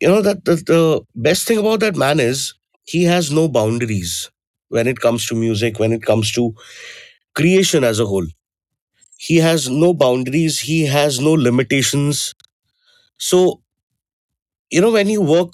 You 0.00 0.08
know 0.08 0.22
that 0.22 0.44
the, 0.44 0.56
the 0.56 1.02
best 1.14 1.46
thing 1.48 1.58
about 1.58 1.80
that 1.80 1.96
man 1.96 2.20
is 2.20 2.54
he 2.84 3.04
has 3.04 3.30
no 3.30 3.48
boundaries 3.48 4.30
when 4.68 4.86
it 4.86 5.00
comes 5.00 5.26
to 5.28 5.34
music, 5.34 5.78
when 5.78 5.92
it 5.92 6.02
comes 6.02 6.32
to 6.32 6.54
creation 7.34 7.84
as 7.84 8.00
a 8.00 8.06
whole. 8.06 8.26
He 9.26 9.36
has 9.38 9.70
no 9.70 9.94
boundaries, 9.94 10.60
he 10.60 10.84
has 10.86 11.18
no 11.18 11.32
limitations. 11.32 12.34
So, 13.18 13.62
you 14.70 14.80
know, 14.80 14.90
when 14.90 15.08
you 15.08 15.20
work 15.20 15.52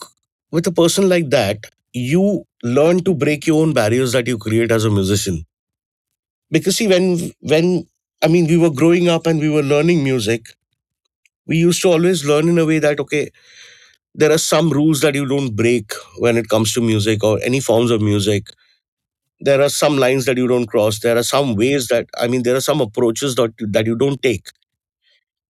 with 0.51 0.67
a 0.67 0.73
person 0.73 1.09
like 1.09 1.31
that, 1.31 1.67
you 1.93 2.45
learn 2.63 3.03
to 3.05 3.15
break 3.15 3.47
your 3.47 3.63
own 3.63 3.73
barriers 3.73 4.13
that 4.13 4.27
you 4.27 4.39
create 4.39 4.71
as 4.71 4.85
a 4.85 4.91
musician. 4.91 5.45
Because 6.51 6.77
see, 6.77 6.87
when 6.89 7.33
when 7.41 7.87
I 8.23 8.29
mean 8.29 8.47
we 8.47 8.57
were 8.57 8.71
growing 8.71 9.09
up 9.09 9.27
and 9.27 9.41
we 9.41 9.49
were 9.49 9.63
learning 9.63 10.03
music, 10.05 10.47
we 11.47 11.57
used 11.57 11.83
to 11.83 11.89
always 11.91 12.25
learn 12.25 12.49
in 12.49 12.59
a 12.59 12.65
way 12.67 12.79
that 12.79 13.01
okay, 13.01 13.31
there 14.15 14.33
are 14.33 14.39
some 14.39 14.71
rules 14.71 15.01
that 15.03 15.15
you 15.17 15.27
don't 15.27 15.57
break 15.57 15.93
when 16.19 16.37
it 16.37 16.49
comes 16.49 16.73
to 16.75 16.81
music 16.83 17.25
or 17.25 17.41
any 17.43 17.61
forms 17.61 17.91
of 17.91 18.03
music 18.03 18.49
there 19.41 19.61
are 19.63 19.69
some 19.69 19.97
lines 19.99 20.25
that 20.27 20.37
you 20.37 20.47
don't 20.49 20.67
cross. 20.67 21.01
There 21.01 21.17
are 21.17 21.23
some 21.23 21.55
ways 21.57 21.89
that 21.89 22.07
i 22.19 22.29
mean 22.29 22.43
there 22.43 22.57
are 22.57 22.61
some 22.71 22.81
approaches 22.81 23.35
that, 23.37 23.53
that 23.61 23.87
you 23.87 23.97
don't 23.97 24.23
take. 24.23 24.49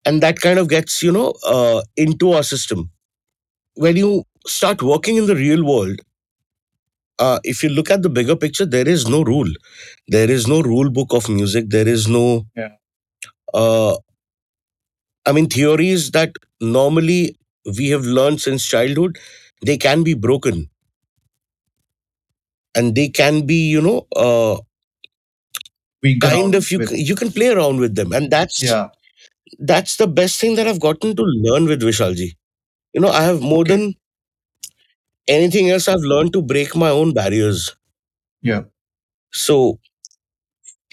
And 0.05 0.23
that 0.23 0.41
kind 0.41 0.59
of 0.59 0.69
gets 0.69 1.03
you 1.03 1.13
know 1.13 1.35
uh, 1.47 1.83
into 1.97 2.33
our 2.33 2.43
system. 2.43 2.91
When 3.75 3.97
you 3.97 4.25
start 4.47 4.83
working 4.83 5.17
in 5.17 5.27
the 5.27 5.37
real 5.37 5.65
world 5.65 6.01
uh, 7.19 7.39
if 7.45 7.63
you 7.63 7.69
look 7.69 7.91
at 7.91 8.03
the 8.03 8.09
bigger 8.09 8.37
picture 8.37 8.67
there 8.67 8.89
is 8.89 9.09
no 9.09 9.23
rule. 9.23 9.51
There 10.09 10.31
is 10.31 10.47
no 10.47 10.63
rule 10.63 10.91
book 10.91 11.13
of 11.13 11.29
music. 11.29 11.67
There 11.71 11.89
is 11.89 12.09
no 12.09 12.47
Yeah. 12.57 12.71
uh, 13.55 13.97
i 15.27 15.33
mean 15.37 15.49
theories 15.55 16.11
that 16.17 16.33
normally 16.77 17.37
we 17.79 17.89
have 17.95 18.05
learned 18.19 18.41
since 18.47 18.67
childhood 18.75 19.19
they 19.71 19.77
can 19.87 20.03
be 20.09 20.15
broken 20.27 20.69
and 22.79 22.95
they 23.01 23.09
can 23.21 23.47
be 23.53 23.61
you 23.77 23.83
know 23.89 23.99
uh, 24.17 24.57
We 26.03 26.19
kind 26.21 26.55
of 26.55 26.71
you 26.71 26.87
c- 26.87 27.03
you 27.03 27.15
can 27.17 27.31
play 27.33 27.49
around 27.49 27.81
with 27.81 27.95
them 27.95 28.13
and 28.13 28.31
that's 28.31 28.63
Yeah. 28.63 28.89
that's 29.73 29.97
the 30.03 30.07
best 30.21 30.41
thing 30.41 30.57
that 30.57 30.69
i've 30.69 30.81
gotten 30.81 31.17
to 31.21 31.25
learn 31.47 31.67
with 31.73 31.83
vishalji 31.89 32.29
you 32.95 33.01
know 33.05 33.13
i 33.21 33.23
have 33.31 33.41
more 33.53 33.65
Okay. 33.65 33.73
than 33.73 33.95
anything 35.37 35.71
else 35.71 35.89
i've 35.89 36.07
learned 36.13 36.33
to 36.33 36.43
break 36.43 36.75
my 36.77 36.91
own 36.91 37.13
barriers 37.13 37.77
Yeah. 38.43 38.65
so 39.33 39.79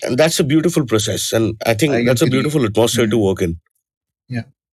and 0.04 0.18
that's 0.18 0.40
a 0.40 0.44
beautiful 0.44 0.86
process 0.86 1.32
and 1.34 1.56
i 1.66 1.74
think 1.74 1.94
I 1.94 2.04
that's 2.04 2.22
a 2.22 2.28
beautiful 2.36 2.66
atmosphere 2.66 3.08
to 3.08 3.18
Mm. 3.18 3.26
work 3.28 3.42
in 3.42 3.60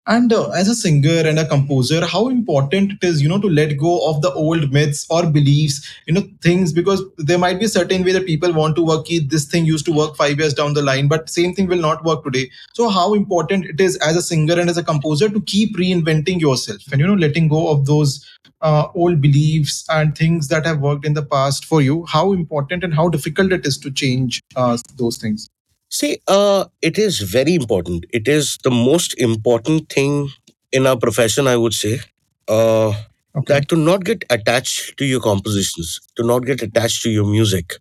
And 0.07 0.33
uh, 0.33 0.49
as 0.51 0.67
a 0.67 0.75
singer 0.75 1.23
and 1.29 1.39
a 1.39 1.47
composer, 1.47 2.05
how 2.05 2.29
important 2.29 2.93
it 2.93 3.05
is, 3.05 3.21
you 3.21 3.29
know, 3.29 3.39
to 3.41 3.49
let 3.49 3.77
go 3.77 4.09
of 4.09 4.23
the 4.23 4.33
old 4.33 4.73
myths 4.73 5.07
or 5.11 5.27
beliefs, 5.27 5.87
you 6.07 6.15
know, 6.15 6.23
things 6.43 6.73
because 6.73 7.03
there 7.19 7.39
might 7.39 7.59
be 7.59 7.67
a 7.67 7.69
certain 7.69 8.03
way 8.03 8.13
that 8.13 8.27
people 8.27 8.53
want 8.53 8.77
to 8.77 8.83
work. 8.83 9.07
This 9.07 9.45
thing 9.45 9.67
used 9.67 9.85
to 9.87 9.93
work 9.93 10.17
five 10.17 10.39
years 10.39 10.55
down 10.55 10.73
the 10.73 10.83
line, 10.83 11.07
but 11.07 11.29
same 11.29 11.55
thing 11.55 11.67
will 11.69 11.81
not 11.81 12.03
work 12.03 12.25
today. 12.25 12.51
So, 12.73 12.89
how 12.89 13.13
important 13.13 13.67
it 13.67 13.81
is 13.81 13.97
as 13.99 14.17
a 14.17 14.23
singer 14.23 14.59
and 14.59 14.71
as 14.71 14.79
a 14.79 14.83
composer 14.83 15.29
to 15.29 15.41
keep 15.43 15.77
reinventing 15.77 16.41
yourself 16.41 16.81
and 16.91 17.01
you 17.01 17.07
know, 17.07 17.15
letting 17.15 17.49
go 17.49 17.71
of 17.71 17.85
those 17.85 18.27
uh, 18.63 18.89
old 18.95 19.21
beliefs 19.21 19.85
and 19.91 20.17
things 20.17 20.49
that 20.49 20.65
have 20.65 20.81
worked 20.81 21.05
in 21.05 21.13
the 21.13 21.25
past 21.25 21.67
for 21.67 21.83
you. 21.83 22.07
How 22.07 22.33
important 22.33 22.85
and 22.85 22.95
how 22.95 23.11
difficult 23.11 23.53
it 23.53 23.67
is 23.67 23.77
to 23.79 23.91
change 23.91 24.41
uh, 24.57 24.79
those 24.97 25.19
things. 25.19 25.51
See 25.91 26.19
uh 26.29 26.65
it 26.83 26.99
is 26.99 27.21
very 27.21 27.55
important 27.55 28.07
it 28.11 28.29
is 28.29 28.59
the 28.65 28.71
most 28.71 29.19
important 29.21 29.89
thing 29.91 30.29
in 30.73 30.87
our 30.87 30.97
profession 30.97 31.47
i 31.49 31.57
would 31.57 31.75
say 31.75 32.01
uh 32.49 32.93
Okay. 33.37 33.55
that 33.55 33.69
to 33.69 33.77
not 33.77 34.05
get 34.05 34.25
attached 34.31 34.97
to 34.99 35.05
your 35.05 35.21
compositions 35.21 36.01
to 36.17 36.25
not 36.25 36.45
get 36.47 36.63
attached 36.63 37.03
to 37.03 37.11
your 37.11 37.27
music 37.27 37.75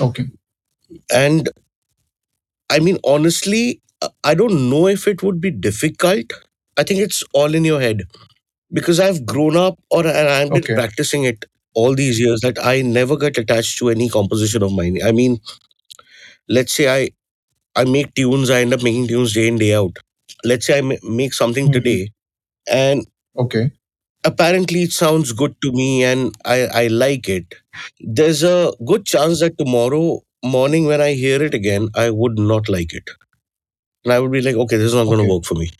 Okay. 0.00 0.24
and 1.12 1.48
I 2.70 2.78
mean, 2.80 2.98
honestly, 3.04 3.80
uh, 4.02 4.08
I 4.24 4.34
don't 4.34 4.70
know 4.70 4.86
if 4.86 5.06
it 5.08 5.22
would 5.22 5.40
be 5.40 5.50
difficult. 5.50 6.32
I 6.78 6.82
think 6.84 7.00
it's 7.00 7.22
all 7.34 7.54
in 7.54 7.64
your 7.64 7.80
head 7.80 8.02
because 8.72 9.00
I've 9.00 9.26
grown 9.26 9.56
up 9.56 9.78
or 9.90 10.06
and 10.06 10.28
I've 10.28 10.52
been 10.52 10.64
Okay. 10.64 10.74
practicing 10.74 11.24
it 11.24 11.44
all 11.74 11.94
these 11.94 12.18
years 12.20 12.40
that 12.40 12.58
I 12.64 12.82
never 12.82 13.16
get 13.16 13.38
attached 13.38 13.78
to 13.78 13.90
any 13.90 14.08
composition 14.08 14.62
of 14.62 14.72
mine. 14.72 14.98
I 15.04 15.12
mean, 15.12 15.38
let's 16.50 16.74
say 16.74 16.88
I 16.94 17.10
I 17.76 17.84
make 17.84 18.14
tunes, 18.14 18.50
I 18.50 18.60
end 18.62 18.74
up 18.74 18.82
making 18.82 19.08
tunes 19.08 19.34
day 19.34 19.48
in 19.48 19.58
day 19.58 19.74
out. 19.74 19.96
Let's 20.44 20.66
say 20.66 20.78
I 20.78 20.82
ma- 20.82 21.04
make 21.04 21.34
something 21.34 21.70
Mhm. 21.70 21.72
today 21.72 22.10
and 22.70 23.06
Okay. 23.36 23.72
apparently 24.24 24.82
it 24.84 24.92
sounds 24.92 25.32
good 25.32 25.54
to 25.62 25.72
me 25.72 25.88
and 26.10 26.34
I 26.44 26.58
I 26.82 26.86
like 26.88 27.28
it. 27.28 27.54
There's 28.00 28.42
a 28.42 28.72
good 28.90 29.06
chance 29.06 29.40
that 29.40 29.58
tomorrow 29.58 30.20
morning 30.44 30.86
when 30.86 31.00
I 31.00 31.12
hear 31.14 31.42
it 31.42 31.54
again, 31.54 31.88
I 31.94 32.10
would 32.10 32.38
not 32.38 32.68
like 32.68 32.94
it. 32.94 33.08
And 34.04 34.12
I 34.12 34.20
would 34.20 34.32
be 34.32 34.42
like, 34.42 34.56
okay, 34.56 34.76
this 34.76 34.88
is 34.88 34.94
not 34.94 35.06
going 35.06 35.18
to 35.18 35.24
Okay. 35.24 35.32
work 35.34 35.44
for 35.44 35.54
me. 35.54 35.70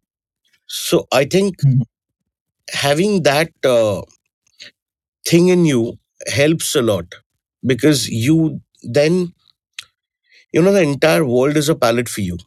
So 0.66 1.06
I 1.12 1.24
think 1.24 1.56
Mhm. 1.62 1.82
having 2.72 3.22
that 3.22 3.50
uh, 3.64 4.02
thing 5.26 5.48
in 5.48 5.64
you 5.64 5.98
helps 6.28 6.74
a 6.74 6.82
lot 6.82 7.06
because 7.64 8.08
you 8.08 8.60
then, 8.82 9.32
you 10.52 10.62
know, 10.62 10.72
the 10.72 10.82
entire 10.82 11.24
world 11.24 11.56
is 11.56 11.68
a 11.68 11.74
palette 11.74 12.08
for 12.08 12.20
you. 12.20 12.38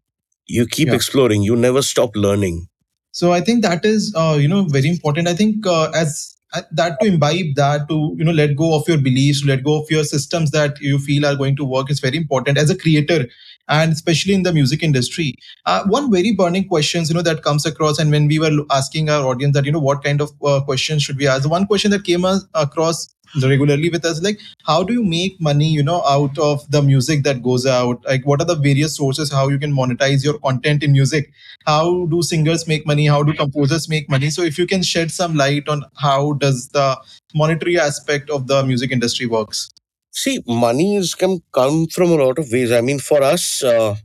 You 0.47 0.65
keep 0.67 0.89
Yeah. 0.89 0.95
exploring, 0.95 1.43
you 1.43 1.55
never 1.55 1.81
stop 1.81 2.15
learning. 2.15 2.67
So 3.11 3.31
I 3.31 3.41
think 3.41 3.61
that 3.63 3.85
is, 3.85 4.13
uh, 4.15 4.37
you 4.39 4.47
know, 4.47 4.63
very 4.65 4.89
important. 4.89 5.27
I 5.27 5.35
think 5.35 5.65
uh, 5.67 5.91
as 5.95 6.35
uh, 6.53 6.61
that 6.71 6.99
to 6.99 7.07
imbibe 7.07 7.55
that 7.55 7.87
to 7.89 8.15
you 8.17 8.23
know 8.23 8.31
let 8.31 8.55
go 8.55 8.75
of 8.75 8.87
your 8.87 8.97
beliefs, 8.97 9.43
let 9.45 9.63
go 9.63 9.81
of 9.81 9.89
your 9.89 10.03
systems 10.03 10.51
that 10.51 10.79
you 10.81 10.99
feel 10.99 11.25
are 11.25 11.35
going 11.35 11.55
to 11.55 11.65
work 11.65 11.89
is 11.89 11.99
very 11.99 12.17
important 12.17 12.57
as 12.57 12.69
a 12.69 12.77
creator, 12.77 13.27
and 13.67 13.91
especially 13.91 14.33
in 14.33 14.43
the 14.43 14.53
music 14.53 14.83
industry. 14.83 15.33
Uh, 15.65 15.83
one 15.85 16.11
very 16.11 16.31
burning 16.31 16.67
questions 16.67 17.09
you 17.09 17.15
know 17.15 17.21
that 17.23 17.43
comes 17.43 17.65
across, 17.65 17.97
and 17.99 18.11
when 18.11 18.27
we 18.27 18.39
were 18.39 18.51
asking 18.71 19.09
our 19.09 19.25
audience 19.25 19.53
that 19.55 19.65
you 19.65 19.71
know 19.71 19.79
what 19.79 20.03
kind 20.03 20.21
of 20.21 20.31
uh, 20.45 20.61
questions 20.61 21.03
should 21.03 21.17
we 21.17 21.27
ask, 21.27 21.43
the 21.43 21.49
one 21.49 21.65
question 21.65 21.91
that 21.91 22.03
came 22.03 22.25
across 22.53 23.07
regularly 23.41 23.89
with 23.89 24.05
us 24.05 24.21
like 24.21 24.39
how 24.65 24.83
do 24.83 24.93
you 24.93 25.03
make 25.03 25.39
money 25.41 25.67
you 25.67 25.81
know 25.81 26.03
out 26.05 26.37
of 26.37 26.69
the 26.71 26.81
music 26.81 27.23
that 27.23 27.41
goes 27.41 27.65
out 27.65 28.03
like 28.05 28.25
what 28.25 28.41
are 28.41 28.45
the 28.45 28.55
various 28.55 28.95
sources 28.95 29.31
how 29.31 29.47
you 29.49 29.57
can 29.57 29.73
monetize 29.73 30.23
your 30.23 30.37
content 30.39 30.83
in 30.83 30.91
music 30.91 31.31
how 31.65 32.05
do 32.07 32.21
singers 32.21 32.67
make 32.67 32.85
money 32.85 33.07
how 33.07 33.23
do 33.23 33.33
composers 33.33 33.89
make 33.89 34.09
money 34.09 34.29
so 34.29 34.43
if 34.43 34.57
you 34.57 34.67
can 34.67 34.83
shed 34.83 35.11
some 35.11 35.35
light 35.35 35.67
on 35.67 35.83
how 35.95 36.33
does 36.33 36.67
the 36.69 36.97
monetary 37.33 37.79
aspect 37.79 38.29
of 38.29 38.47
the 38.47 38.63
music 38.63 38.91
industry 38.91 39.25
works 39.25 39.69
See, 40.15 40.43
money 40.47 40.95
is 40.95 41.15
can 41.15 41.41
come 41.51 41.87
from 41.87 42.11
a 42.11 42.15
lot 42.15 42.37
of 42.37 42.51
ways. 42.51 42.71
I 42.71 42.81
mean, 42.81 42.99
for 42.99 43.23
us, 43.23 43.63
uh, 43.63 43.95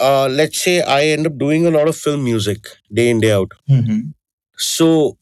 uh, 0.00 0.28
let's 0.28 0.60
say 0.62 0.82
I 0.82 1.06
end 1.06 1.26
up 1.26 1.38
doing 1.38 1.66
a 1.66 1.70
lot 1.70 1.88
of 1.88 1.96
film 1.96 2.24
music 2.24 2.66
day 2.92 3.10
in, 3.10 3.20
day 3.20 3.32
out. 3.32 3.52
mm-hmm. 3.68 4.10
So 4.56 5.18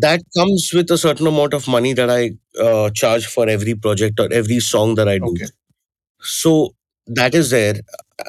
that 0.00 0.22
comes 0.36 0.72
with 0.74 0.90
a 0.90 0.98
certain 0.98 1.26
amount 1.26 1.54
of 1.54 1.68
money 1.68 1.92
that 1.94 2.10
I 2.10 2.32
uh, 2.60 2.90
charge 2.90 3.26
for 3.26 3.48
every 3.48 3.74
project 3.74 4.20
or 4.20 4.32
every 4.32 4.60
song 4.60 4.94
that 4.96 5.08
I 5.08 5.18
do. 5.18 5.40
okay 5.40 5.46
So 6.22 6.74
that 7.06 7.34
is 7.34 7.50
there, 7.50 7.76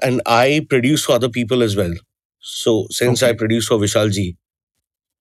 and 0.01 0.21
I 0.25 0.65
produce 0.69 1.05
for 1.05 1.13
other 1.13 1.29
people 1.29 1.63
as 1.63 1.75
well. 1.75 1.93
So 2.39 2.87
since 2.91 3.23
I 3.23 3.33
produce 3.33 3.67
for 3.67 3.77
Vishalji, 3.77 4.37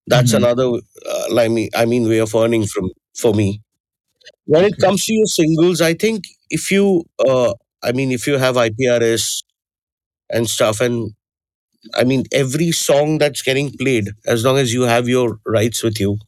that's 0.07 0.33
Mhm. 0.33 0.35
another 0.35 0.69
uh, 0.69 1.39
I 1.39 1.49
mean 1.49 1.71
I 1.75 1.87
mean 1.87 2.09
way 2.09 2.19
of 2.19 2.35
earning 2.35 2.67
from 2.67 2.91
for 3.17 3.35
me. 3.35 3.63
When 4.47 4.65
it 4.65 4.79
comes 4.79 5.07
to 5.07 5.15
your 5.15 5.27
singles, 5.27 5.81
I 5.81 5.95
think 5.95 6.25
if 6.51 6.71
you 6.71 7.05
uh, 7.27 7.55
I 7.83 7.93
mean 7.93 8.13
if 8.13 8.27
you 8.27 8.39
have 8.39 8.57
IPRS 8.57 9.43
and 10.31 10.49
stuff, 10.49 10.81
and 10.81 11.13
I 11.95 12.05
mean 12.05 12.25
every 12.33 12.73
song 12.73 13.19
that's 13.19 13.43
getting 13.43 13.71
played, 13.77 14.11
as 14.27 14.45
long 14.45 14.59
as 14.59 14.73
you 14.75 14.83
have 14.83 15.09
your 15.09 15.41
rights 15.47 15.83
with 15.83 16.01
you, 16.01 16.19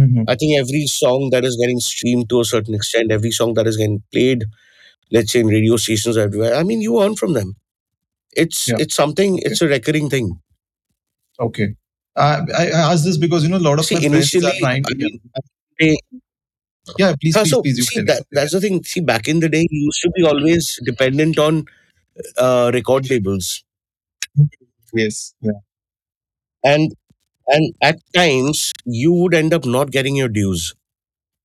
Mhm. 0.00 0.28
I 0.28 0.36
think 0.36 0.58
every 0.58 0.86
song 0.86 1.30
that 1.32 1.44
is 1.44 1.56
getting 1.60 1.80
streamed 1.80 2.28
to 2.30 2.40
a 2.40 2.44
certain 2.44 2.74
extent, 2.74 3.12
every 3.12 3.32
song 3.32 3.54
that 3.54 3.66
is 3.66 3.76
getting 3.76 4.02
played, 4.12 4.44
let's 5.12 5.32
say 5.32 5.40
in 5.40 5.48
radio 5.48 5.76
stations 5.76 6.16
everywhere, 6.16 6.54
I 6.54 6.64
mean 6.64 6.80
you 6.82 7.02
earn 7.02 7.16
from 7.16 7.34
them. 7.34 7.56
It's 8.32 8.68
Yeah. 8.68 8.76
it's 8.78 8.94
something. 8.94 9.38
It's 9.42 9.60
a 9.62 9.68
recurring 9.68 10.10
thing. 10.10 10.40
okay 11.40 11.74
uh, 12.16 12.42
I, 12.56 12.66
I 12.68 12.92
asked 12.92 13.04
this 13.04 13.16
because 13.18 13.42
you 13.44 13.50
know 13.50 13.58
a 13.58 13.66
lot 13.70 13.78
of 13.78 13.86
See, 13.86 13.94
my 13.94 14.00
friends 14.00 14.44
are 14.44 14.52
initially, 14.52 14.60
trying 14.60 14.84
I 14.86 14.94
mean, 14.94 15.20
yeah 16.98 17.14
please 17.20 17.36
uh, 17.36 17.44
please 17.44 17.50
so 17.50 17.62
please 17.62 17.80
see 17.88 18.02
that 18.02 18.24
that's 18.32 18.52
the 18.52 18.60
thing. 18.60 18.82
See, 18.84 19.00
back 19.00 19.28
in 19.28 19.40
the 19.40 19.48
day, 19.48 19.66
you 19.70 19.84
used 19.86 20.02
to 20.02 20.10
be 20.16 20.24
always 20.24 20.78
dependent 20.84 21.38
on 21.38 21.64
uh, 22.38 22.70
record 22.74 23.10
labels, 23.10 23.64
yes 24.92 25.34
yeah 25.40 25.60
and 26.64 26.92
and 27.50 27.74
at 27.82 28.00
times 28.14 28.72
you 28.86 29.12
would 29.12 29.34
end 29.34 29.52
up 29.54 29.64
not 29.66 29.90
getting 29.90 30.16
your 30.16 30.28
dues. 30.28 30.74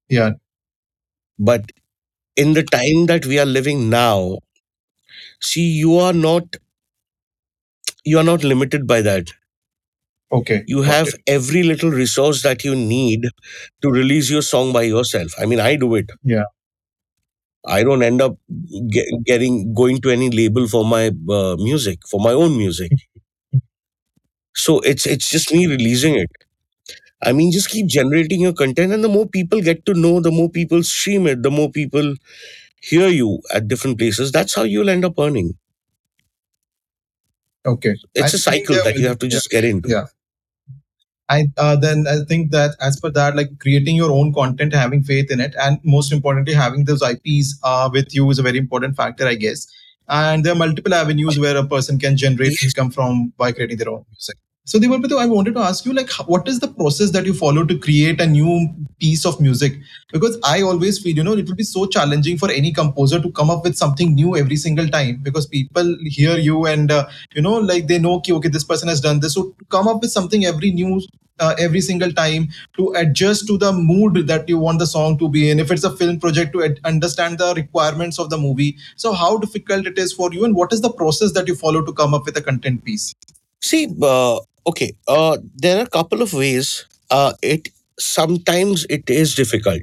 yeah 0.10 0.34
But 1.40 1.72
in 2.36 2.54
the 2.54 2.64
time 2.64 3.08
that 3.08 3.26
we 3.26 3.40
are 3.40 3.46
living 3.46 3.90
now, 3.90 4.40
see, 5.42 5.62
you 5.80 5.98
are 5.98 6.14
not 6.14 6.58
you 8.06 8.18
are 8.18 8.24
not 8.24 8.44
limited 8.44 8.88
by 8.88 9.02
that. 9.02 9.30
okay 10.32 10.68
You 10.68 10.84
have 10.84 11.08
it. 11.08 11.16
every 11.28 11.64
little 11.64 11.90
resource 11.92 12.42
that 12.44 12.64
you 12.64 12.76
need 12.76 13.28
to 13.82 13.90
release 13.92 14.30
your 14.30 14.42
song 14.42 14.72
by 14.74 14.84
yourself. 14.84 15.32
I 15.40 15.46
mean, 15.46 15.60
I 15.60 15.76
do 15.76 15.96
it. 15.96 16.12
Yeah. 16.24 16.46
I 17.68 17.84
don't 17.84 18.04
end 18.04 18.22
up 18.22 18.38
get, 18.90 19.06
getting 19.26 19.74
going 19.74 20.02
to 20.02 20.10
any 20.10 20.30
label 20.30 20.68
for 20.68 20.86
my 20.86 21.08
uh, 21.30 21.56
music, 21.58 22.00
for 22.10 22.20
my 22.20 22.32
own 22.32 22.58
music. 22.58 22.94
So 24.56 24.80
it's 24.82 25.06
it's 25.06 25.30
just 25.30 25.54
me 25.54 25.68
releasing 25.68 26.16
it. 26.16 26.32
I 27.22 27.34
mean, 27.34 27.52
just 27.52 27.70
keep 27.70 27.88
generating 27.88 28.42
your 28.42 28.54
content, 28.54 28.94
and 28.94 29.04
the 29.04 29.10
more 29.10 29.28
people 29.28 29.62
get 29.62 29.86
to 29.86 29.94
know, 29.94 30.20
the 30.22 30.32
more 30.32 30.50
people 30.50 30.84
stream 30.84 31.28
it, 31.28 31.44
the 31.44 31.52
more 31.52 31.72
people 31.72 32.16
hear 32.82 33.08
you 33.10 33.42
at 33.54 33.68
different 33.68 33.98
places. 34.00 34.32
That's 34.32 34.56
how 34.56 34.64
you'll 34.64 34.90
end 34.90 35.06
up 35.06 35.20
earning. 35.20 35.56
Okay. 37.66 37.96
I 38.22 38.26
It's 38.26 38.34
a 38.34 38.40
think 38.40 38.68
cycle 38.68 38.76
there 38.76 38.84
that 38.84 38.98
you 38.98 39.08
have 39.08 39.20
to 39.20 39.28
yeah. 39.28 39.30
just 39.30 39.50
get 39.50 39.64
into. 39.66 39.90
Yeah. 39.90 40.06
I 41.30 41.48
uh, 41.58 41.76
then 41.76 42.08
I 42.08 42.24
think 42.28 42.52
that 42.52 42.76
as 42.82 43.00
per 43.00 43.10
that, 43.12 43.36
like 43.36 43.50
creating 43.60 43.96
your 43.96 44.12
own 44.12 44.34
content, 44.34 44.74
having 44.74 45.04
faith 45.04 45.32
in 45.32 45.40
it, 45.42 45.56
and 45.60 45.80
most 45.84 46.12
importantly, 46.12 46.54
having 46.54 46.86
those 46.86 47.02
IPs 47.02 47.60
uh, 47.64 47.90
with 47.92 48.14
you 48.14 48.30
is 48.30 48.40
a 48.40 48.44
very 48.44 48.58
important 48.60 48.96
factor, 48.96 49.28
I 49.28 49.36
guess. 49.36 49.68
And 50.08 50.44
there 50.46 50.54
are 50.54 50.58
multiple 50.58 50.94
avenues 50.94 51.40
where 51.40 51.58
a 51.58 51.66
person 51.68 51.98
can 52.00 52.16
generate 52.18 52.54
Yes. 52.54 52.64
income 52.64 52.92
from 52.92 53.34
by 53.38 53.52
creating 53.54 53.78
their 53.78 53.90
own 53.90 54.06
music. 54.12 54.38
So, 54.68 54.80
Debarpito, 54.80 55.20
I 55.20 55.28
wanted 55.28 55.54
to 55.54 55.60
ask 55.60 55.86
you, 55.86 55.94
like, 55.94 56.10
what 56.26 56.48
is 56.48 56.60
the 56.60 56.68
process 56.68 57.12
that 57.12 57.24
you 57.28 57.36
follow 57.36 57.64
to 57.66 57.78
create 57.78 58.20
a 58.20 58.26
new 58.26 58.68
piece 59.00 59.24
of 59.24 59.40
music? 59.40 59.74
Because 60.12 60.40
I 60.44 60.64
always 60.64 60.98
feel, 60.98 61.16
you 61.16 61.24
know, 61.24 61.34
it 61.34 61.48
will 61.48 61.56
be 61.56 61.64
so 61.64 61.86
challenging 61.86 62.40
for 62.40 62.50
any 62.50 62.74
composer 62.74 63.22
to 63.22 63.32
come 63.32 63.52
up 63.52 63.64
with 63.64 63.78
something 63.78 64.16
new 64.16 64.36
every 64.36 64.56
single 64.56 64.88
time 64.88 65.20
because 65.22 65.46
people 65.46 65.96
hear 66.06 66.38
you 66.38 66.66
and 66.66 66.90
uh, 66.92 67.08
you 67.36 67.44
know 67.44 67.54
like 67.60 67.86
they 67.88 68.00
know 68.00 68.16
okay, 68.16 68.34
okay 68.34 68.50
this 68.50 68.64
person 68.64 68.88
has 68.90 69.00
done 69.02 69.20
this. 69.20 69.36
So 69.36 69.52
to 69.60 69.66
come 69.70 69.88
up 69.88 70.02
with 70.02 70.10
something 70.12 70.46
every 70.46 70.72
new 70.72 71.00
uh, 71.40 71.54
every 71.60 71.82
single 71.82 72.12
time 72.12 72.48
to 72.78 72.92
adjust 72.96 73.46
to 73.48 73.60
the 73.60 73.72
mood 73.72 74.26
that 74.26 74.50
you 74.50 74.58
want 74.58 74.80
the 74.80 74.88
song 74.88 75.20
to 75.20 75.30
be 75.30 75.50
in 75.52 75.60
if 75.60 75.70
it's 75.70 75.84
a 75.84 75.96
film 75.96 76.20
project 76.20 76.54
to 76.54 76.64
ad- 76.64 76.80
understand 76.86 77.38
the 77.38 77.54
requirements 77.56 78.18
of 78.18 78.32
the 78.32 78.38
movie. 78.38 78.78
So 78.96 79.14
how 79.14 79.38
difficult 79.38 79.86
it 79.86 80.00
is 80.00 80.12
for 80.12 80.34
you 80.34 80.44
and 80.44 80.56
what 80.56 80.74
is 80.74 80.82
the 80.82 80.92
process 80.92 81.34
that 81.34 81.48
you 81.48 81.54
follow 81.56 81.84
to 81.86 81.94
come 81.94 82.16
up 82.16 82.26
with 82.26 82.36
a 82.38 82.42
content 82.42 82.84
piece? 82.84 83.14
See, 83.62 83.88
uh, 84.02 84.40
okay, 84.68 84.94
uh, 85.08 85.38
there 85.56 85.78
are 85.80 85.84
a 85.84 85.90
couple 85.90 86.22
of 86.22 86.34
ways. 86.34 86.86
Uh, 87.10 87.34
it 87.42 87.70
sometimes 88.00 88.86
it 88.90 89.10
is 89.10 89.36
difficult 89.36 89.82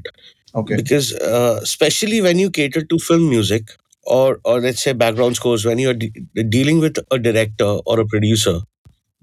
okay 0.54 0.82
because, 0.82 1.12
uh, 1.14 1.58
especially 1.62 2.20
when 2.20 2.38
you 2.38 2.50
cater 2.50 2.82
to 2.82 2.98
film 2.98 3.28
music 3.28 3.70
or 4.04 4.40
or 4.44 4.60
let's 4.60 4.82
say 4.82 4.92
background 4.92 5.36
scores, 5.36 5.64
when 5.64 5.78
you're 5.78 5.94
de- 5.94 6.12
dealing 6.48 6.78
with 6.80 6.98
a 7.10 7.18
director 7.18 7.78
or 7.86 8.00
a 8.00 8.06
producer, 8.06 8.60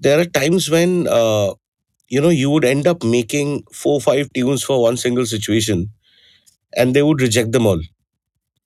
there 0.00 0.18
are 0.20 0.24
times 0.24 0.70
when 0.70 1.06
uh, 1.08 1.52
you 2.08 2.20
know 2.20 2.30
you 2.30 2.50
would 2.50 2.64
end 2.64 2.86
up 2.86 3.02
making 3.04 3.64
four 3.72 4.00
five 4.00 4.32
tunes 4.32 4.62
for 4.62 4.82
one 4.82 4.96
single 4.96 5.26
situation, 5.26 5.90
and 6.76 6.94
they 6.94 7.02
would 7.02 7.20
reject 7.20 7.52
them 7.52 7.66
all. 7.66 7.80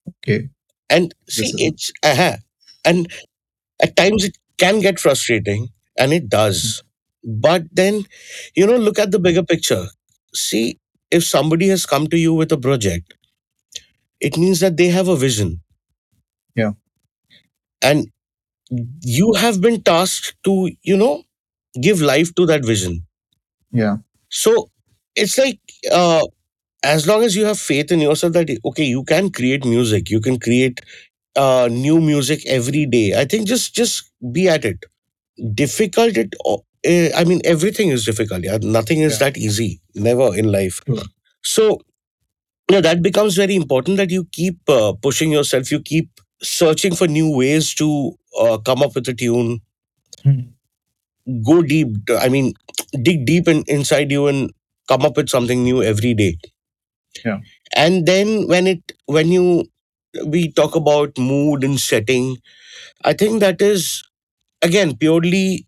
okay 0.06 0.50
And 0.90 1.14
this 1.36 1.38
see, 1.42 1.54
is 1.54 1.64
it's 1.66 1.92
uh 2.02 2.36
and 2.84 3.10
at 3.82 3.96
times 3.96 4.24
it 4.24 4.36
can 4.58 4.80
get 4.80 4.98
frustrating, 5.00 5.68
and 5.98 6.12
it 6.12 6.28
does. 6.28 6.82
But 7.24 7.64
then 7.72 8.04
you 8.54 8.66
know 8.66 8.76
look 8.76 8.98
at 8.98 9.10
the 9.10 9.18
bigger 9.18 9.42
picture. 9.42 9.86
See 10.34 10.78
if 11.10 11.24
somebody 11.24 11.68
has 11.68 11.86
come 11.86 12.06
to 12.08 12.18
you 12.18 12.34
with 12.34 12.52
a 12.52 12.58
project 12.58 13.14
it 14.20 14.36
means 14.36 14.60
that 14.60 14.76
they 14.76 14.88
have 14.88 15.08
a 15.08 15.16
vision. 15.16 15.60
Yeah. 16.54 16.72
And 17.82 18.10
you 19.02 19.34
have 19.34 19.60
been 19.60 19.82
tasked 19.82 20.36
to 20.44 20.70
you 20.82 20.96
know 20.96 21.24
give 21.80 22.00
life 22.00 22.34
to 22.36 22.46
that 22.46 22.64
vision. 22.64 23.06
Yeah. 23.72 23.98
So 24.30 24.70
it's 25.16 25.38
like 25.38 25.60
uh, 25.92 26.22
as 26.84 27.06
long 27.06 27.24
as 27.24 27.36
you 27.36 27.46
have 27.46 27.58
faith 27.58 27.92
in 27.92 28.00
yourself 28.00 28.32
that 28.34 28.50
okay 28.64 28.84
you 28.84 29.04
can 29.04 29.30
create 29.30 29.64
music 29.64 30.10
you 30.10 30.20
can 30.20 30.38
create 30.40 30.80
uh, 31.36 31.68
new 31.70 32.00
music 32.00 32.46
every 32.46 32.86
day 32.86 33.14
i 33.18 33.24
think 33.24 33.46
just 33.46 33.74
just 33.74 34.10
be 34.32 34.48
at 34.48 34.64
it 34.64 34.84
difficult 35.54 36.16
it 36.16 36.34
eh, 36.84 37.10
i 37.16 37.24
mean 37.24 37.40
everything 37.44 37.88
is 37.90 38.04
difficult 38.04 38.44
yeah. 38.44 38.58
Nothing 38.62 39.00
is 39.00 39.14
yeah. 39.20 39.28
that 39.28 39.36
easy 39.38 39.80
never 39.94 40.34
in 40.36 40.50
life. 40.52 40.80
True. 40.86 41.00
so 41.42 41.80
yeah 42.70 42.80
that 42.80 43.02
becomes 43.02 43.36
very 43.36 43.54
important 43.56 43.96
that 43.98 44.10
you 44.10 44.24
keep 44.32 44.58
uh, 44.68 44.92
pushing 45.02 45.30
yourself. 45.32 45.70
You 45.70 45.80
keep 45.80 46.10
searching 46.42 46.94
for 46.94 47.06
new 47.06 47.30
ways 47.36 47.74
to 47.74 48.12
uh, 48.40 48.58
come 48.58 48.82
up 48.82 48.94
with 48.94 49.08
a 49.08 49.14
tune. 49.14 49.60
Mhm. 50.24 50.52
go 51.44 51.62
deep. 51.62 51.88
I 52.20 52.28
mean 52.28 52.52
dig 53.02 53.26
deep 53.26 53.48
in, 53.48 53.64
inside 53.66 54.11
you 54.11 54.26
and 54.26 54.52
come 54.88 55.02
up 55.02 55.16
with 55.16 55.28
something 55.28 55.62
new 55.64 55.82
every 55.82 56.14
day. 56.14 56.37
Yeah. 57.24 57.40
And 57.76 58.06
then 58.06 58.48
when 58.48 58.66
it 58.66 58.92
when 59.06 59.30
you 59.32 59.64
we 60.26 60.50
talk 60.52 60.74
about 60.76 61.18
mood 61.18 61.64
and 61.64 61.80
setting 61.80 62.37
i 63.04 63.12
think 63.12 63.40
that 63.40 63.61
is 63.62 64.02
again 64.64 64.96
purely 64.96 65.66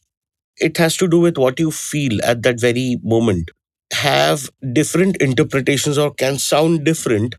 it 0.59 0.77
has 0.79 0.97
to 0.99 1.09
do 1.09 1.21
with 1.21 1.39
what 1.39 1.59
you 1.61 1.71
feel 1.71 2.19
at 2.25 2.43
that 2.43 2.61
very 2.61 2.99
moment. 3.03 3.51
Have 3.93 4.51
different 4.73 5.17
interpretations 5.19 5.99
or 5.99 6.13
can 6.13 6.39
sound 6.39 6.85
different 6.85 7.37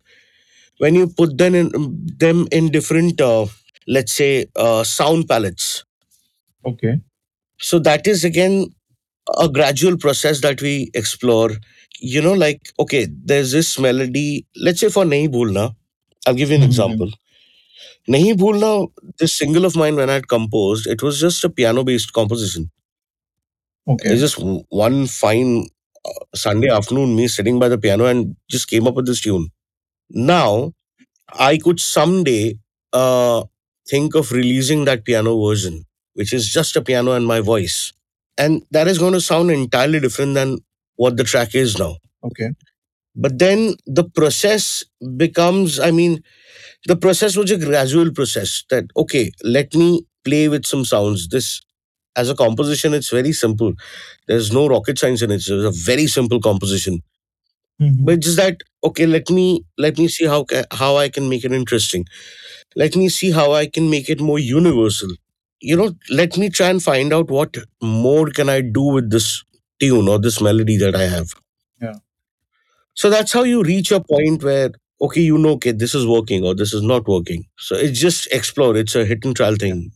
when 0.79 0.95
you 0.95 1.07
put 1.07 1.37
them 1.37 1.55
in 1.55 1.71
them 2.17 2.47
in 2.51 2.71
different 2.71 3.21
uh, 3.21 3.47
let's 3.87 4.13
say 4.13 4.45
uh, 4.55 4.83
sound 4.83 5.27
palettes. 5.27 5.83
Okay. 6.63 7.01
So 7.59 7.79
that 7.79 8.07
is 8.07 8.23
again 8.23 8.67
a 9.39 9.49
gradual 9.49 9.97
process 9.97 10.41
that 10.41 10.61
we 10.61 10.91
explore. 10.93 11.51
You 11.99 12.21
know 12.21 12.33
like 12.33 12.61
okay 12.79 13.07
there's 13.25 13.51
this 13.51 13.79
melody 13.79 14.45
let's 14.55 14.79
say 14.81 14.89
for 14.89 15.03
nahi 15.05 15.27
bhulna 15.35 15.75
i'll 16.27 16.33
give 16.35 16.49
you 16.51 16.55
an 16.55 16.63
Mhm. 16.63 16.63
example 16.63 17.09
nahi 18.13 18.31
bhulna 18.41 18.71
this 19.19 19.33
single 19.41 19.65
of 19.69 19.75
mine 19.81 19.95
when 20.01 20.09
i 20.09 20.17
had 20.19 20.27
composed 20.35 20.87
it 20.95 21.01
was 21.07 21.19
just 21.25 21.43
a 21.49 21.49
piano 21.59 21.83
based 21.91 22.13
composition 22.19 22.69
okay 23.87 24.11
it's 24.11 24.21
just 24.21 24.37
w- 24.37 24.63
one 24.69 25.05
fine 25.07 25.67
uh, 26.05 26.23
sunday 26.35 26.69
afternoon 26.69 27.15
me 27.15 27.27
sitting 27.27 27.59
by 27.59 27.69
the 27.69 27.77
piano 27.77 28.05
and 28.05 28.35
just 28.49 28.67
came 28.69 28.87
up 28.87 28.95
with 28.95 29.05
this 29.05 29.21
tune 29.21 29.49
now 30.09 30.73
I 31.39 31.57
could 31.57 31.79
someday 31.79 32.59
uh, 32.93 33.43
think 33.89 34.15
of 34.15 34.31
releasing 34.31 34.85
that 34.85 35.05
piano 35.05 35.33
version, 35.47 35.85
which 36.13 36.33
is 36.33 36.47
just 36.49 36.75
a 36.75 36.81
piano 36.81 37.13
and 37.13 37.25
my 37.27 37.41
voice. 37.41 37.93
And 38.37 38.63
that 38.71 38.87
is 38.87 38.97
going 38.99 39.13
to 39.13 39.21
sound 39.21 39.51
entirely 39.51 39.99
different 39.99 40.35
than 40.35 40.59
what 40.95 41.17
the 41.17 41.23
track 41.23 41.55
is 41.55 41.77
now. 41.79 41.97
okay 42.23 42.49
But 43.17 43.39
then 43.39 43.75
the 43.87 44.05
process 44.05 44.85
becomes, 45.17 45.79
I 45.79 45.91
mean, 45.91 46.23
the 46.87 46.95
process 46.97 47.35
was 47.37 47.51
a 47.51 47.57
gradual 47.57 48.11
process 48.13 48.63
that, 48.69 48.85
okay, 48.97 49.31
let 49.43 49.73
me 49.75 50.05
play 50.25 50.49
with 50.49 50.65
some 50.65 50.85
sounds. 50.85 51.29
This, 51.29 51.61
as 52.15 52.29
a 52.29 52.35
composition, 52.35 52.93
it's 52.93 53.09
very 53.11 53.33
simple. 53.33 53.73
There's 54.27 54.51
no 54.53 54.67
rocket 54.67 54.99
science 54.99 55.21
in 55.23 55.31
it. 55.31 55.35
It's 55.35 55.49
a 55.49 55.71
very 55.71 56.07
simple 56.07 56.41
composition. 56.41 57.01
Mhm. 57.81 58.05
But 58.05 58.19
just 58.21 58.37
that, 58.37 58.57
okay, 58.83 59.05
let 59.05 59.29
me 59.29 59.63
let 59.77 59.97
me 59.97 60.07
see 60.07 60.25
how 60.25 60.45
how 60.71 60.97
I 60.97 61.09
can 61.09 61.29
make 61.29 61.43
it 61.45 61.51
interesting 61.51 62.05
let 62.75 62.95
me 62.95 63.09
see 63.09 63.31
how 63.31 63.53
i 63.53 63.65
can 63.67 63.89
make 63.89 64.09
it 64.13 64.19
more 64.21 64.39
universal 64.39 65.09
you 65.61 65.75
know 65.77 65.91
let 66.19 66.37
me 66.37 66.49
try 66.49 66.69
and 66.69 66.83
find 66.83 67.13
out 67.13 67.29
what 67.37 67.57
more 67.81 68.27
can 68.39 68.49
i 68.49 68.61
do 68.61 68.81
with 68.97 69.09
this 69.11 69.43
tune 69.79 70.07
or 70.07 70.19
this 70.19 70.39
melody 70.41 70.77
that 70.77 70.95
i 70.95 71.03
have 71.15 71.29
so 72.97 73.11
that's 73.11 73.31
how 73.31 73.43
you 73.43 73.61
reach 73.61 73.91
a 73.91 73.99
point 73.99 74.43
where 74.43 74.71
okay 74.99 75.21
you 75.21 75.37
know 75.37 75.51
okay 75.51 75.71
this 75.71 75.93
is 75.93 76.07
working 76.07 76.43
or 76.43 76.55
this 76.55 76.73
is 76.73 76.81
not 76.81 77.07
working. 77.07 77.45
So 77.57 77.75
it's 77.75 77.99
just 77.99 78.27
explore. 78.33 78.75
It's 78.75 78.95
a 78.95 79.05
hit 79.05 79.23
and 79.23 79.35
trial 79.35 79.55
thing. 79.55 79.91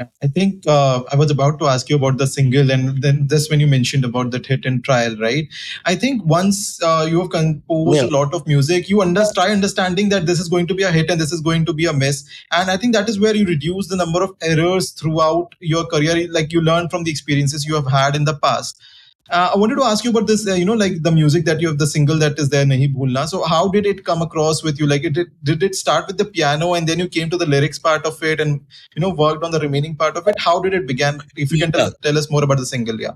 Yeah, 0.00 0.06
I 0.22 0.26
think 0.26 0.64
uh, 0.66 1.04
I 1.12 1.16
was 1.16 1.30
about 1.30 1.60
to 1.60 1.66
ask 1.66 1.88
you 1.88 1.94
about 1.94 2.18
the 2.18 2.26
single, 2.26 2.72
and 2.72 3.00
then 3.02 3.28
just 3.28 3.50
when 3.52 3.60
you 3.60 3.68
mentioned 3.68 4.04
about 4.04 4.32
that 4.32 4.46
hit 4.46 4.64
and 4.64 4.82
trial, 4.82 5.16
right? 5.16 5.46
I 5.86 5.94
think 5.94 6.24
once 6.24 6.82
uh, 6.82 7.06
you 7.08 7.20
have 7.20 7.30
composed 7.30 8.02
yeah. 8.02 8.08
a 8.08 8.10
lot 8.18 8.34
of 8.34 8.46
music, 8.48 8.88
you 8.88 9.00
under- 9.00 9.24
try 9.34 9.50
understanding 9.50 10.08
that 10.08 10.26
this 10.26 10.40
is 10.40 10.48
going 10.48 10.66
to 10.68 10.74
be 10.74 10.82
a 10.82 10.92
hit 10.92 11.10
and 11.10 11.20
this 11.20 11.32
is 11.32 11.40
going 11.40 11.66
to 11.66 11.72
be 11.72 11.86
a 11.86 11.92
miss, 11.92 12.24
and 12.50 12.68
I 12.68 12.76
think 12.76 12.94
that 12.94 13.08
is 13.08 13.20
where 13.20 13.34
you 13.36 13.44
reduce 13.44 13.88
the 13.88 13.96
number 13.96 14.22
of 14.24 14.36
errors 14.40 14.90
throughout 14.90 15.54
your 15.60 15.84
career, 15.86 16.28
like 16.30 16.52
you 16.52 16.60
learn 16.60 16.88
from 16.88 17.04
the 17.04 17.12
experiences 17.12 17.64
you 17.64 17.74
have 17.76 17.90
had 17.90 18.16
in 18.16 18.24
the 18.24 18.38
past. 18.38 18.80
Uh, 19.30 19.50
I 19.54 19.58
wanted 19.58 19.76
to 19.76 19.84
ask 19.84 20.04
you 20.04 20.10
about 20.10 20.26
this, 20.26 20.46
uh, 20.48 20.54
you 20.54 20.64
know, 20.64 20.74
like 20.74 21.02
the 21.02 21.10
music 21.12 21.44
that 21.44 21.60
you 21.60 21.68
have, 21.68 21.78
the 21.78 21.86
single 21.86 22.18
that 22.18 22.38
is 22.38 22.48
there, 22.48 22.64
Nahin 22.64 22.94
Bhoola 22.94 23.12
Na. 23.12 23.24
So, 23.26 23.42
how 23.44 23.68
did 23.68 23.86
it 23.86 24.04
come 24.04 24.22
across 24.22 24.62
with 24.62 24.78
you? 24.80 24.86
Like, 24.86 25.04
it 25.04 25.12
did, 25.12 25.28
did 25.42 25.62
it 25.62 25.74
start 25.74 26.06
with 26.06 26.18
the 26.18 26.24
piano 26.24 26.74
and 26.74 26.88
then 26.88 26.98
you 26.98 27.08
came 27.08 27.28
to 27.30 27.36
the 27.36 27.46
lyrics 27.46 27.78
part 27.78 28.06
of 28.06 28.22
it 28.22 28.40
and, 28.40 28.60
you 28.96 29.00
know, 29.00 29.10
worked 29.10 29.44
on 29.44 29.50
the 29.50 29.60
remaining 29.60 29.96
part 29.96 30.16
of 30.16 30.26
it? 30.28 30.34
How 30.38 30.60
did 30.60 30.74
it 30.74 30.86
begin? 30.86 31.20
If 31.36 31.52
you 31.52 31.58
can 31.58 31.72
tell, 31.72 31.92
tell 32.02 32.16
us 32.16 32.30
more 32.30 32.42
about 32.44 32.58
the 32.58 32.66
single, 32.66 33.00
yeah. 33.00 33.12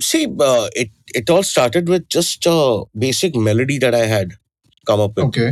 see 0.00 0.26
uh, 0.40 0.68
it 0.74 0.90
it 1.14 1.28
all 1.30 1.42
started 1.42 1.88
with 1.88 2.08
just 2.08 2.46
a 2.46 2.84
basic 3.04 3.34
melody 3.36 3.78
that 3.78 3.94
i 3.94 4.06
had 4.12 4.32
come 4.86 5.00
up 5.00 5.16
with 5.16 5.26
Okay. 5.26 5.50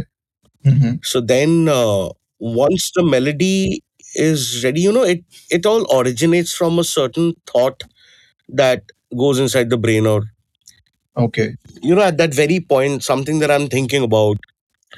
hmm 0.65 0.93
so 1.03 1.21
then 1.21 1.69
uh, 1.69 2.09
once 2.39 2.91
the 2.97 3.03
melody 3.03 3.83
is 4.15 4.65
ready 4.65 4.81
you 4.81 4.93
know 4.93 5.05
it 5.15 5.23
it 5.51 5.67
all 5.67 5.87
originates 5.99 6.55
from 6.61 6.79
a 6.79 6.85
certain 6.85 7.35
thought 7.53 7.85
that 8.49 8.85
goes 9.17 9.39
inside 9.39 9.71
the 9.71 9.79
brain 9.79 10.07
or 10.07 10.23
Okay. 11.17 11.57
you 11.83 11.95
know 11.95 12.03
at 12.03 12.17
that 12.19 12.35
very 12.35 12.61
point 12.61 13.03
something 13.03 13.39
that 13.41 13.51
i'm 13.51 13.69
thinking 13.69 14.03
about 14.03 14.39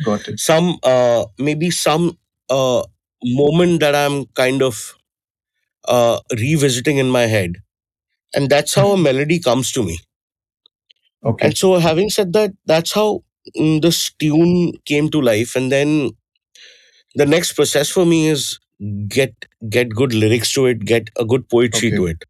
Got 0.02 0.28
it. 0.28 0.40
some 0.40 0.78
uh, 0.82 1.24
maybe 1.38 1.70
some 1.70 2.18
uh, 2.50 2.82
moment 3.24 3.80
that 3.80 3.94
i'm 3.94 4.26
kind 4.42 4.62
of 4.62 4.94
uh, 5.88 6.20
revisiting 6.38 6.98
in 6.98 7.08
my 7.10 7.26
head 7.26 7.56
and 8.34 8.50
that's 8.50 8.74
how 8.74 8.88
a 8.92 8.98
melody 8.98 9.38
comes 9.40 9.72
to 9.72 9.82
me 9.82 9.98
Okay. 11.24 11.46
and 11.46 11.56
so 11.56 11.78
having 11.78 12.10
said 12.10 12.32
that 12.32 12.52
that's 12.66 12.92
how 12.92 13.22
mm, 13.56 13.80
this 13.82 14.10
tune 14.18 14.72
came 14.84 15.08
to 15.10 15.20
life 15.20 15.56
and 15.56 15.70
then 15.72 16.10
the 17.14 17.26
next 17.26 17.52
process 17.54 17.88
for 17.90 18.04
me 18.06 18.28
is 18.28 18.58
get 19.08 19.34
get 19.68 19.88
good 19.90 20.14
lyrics 20.14 20.52
to 20.52 20.66
it 20.66 20.84
get 20.84 21.10
a 21.18 21.24
good 21.24 21.48
poetry 21.48 21.90
Okay. 21.90 21.96
to 21.96 22.06
it 22.06 22.24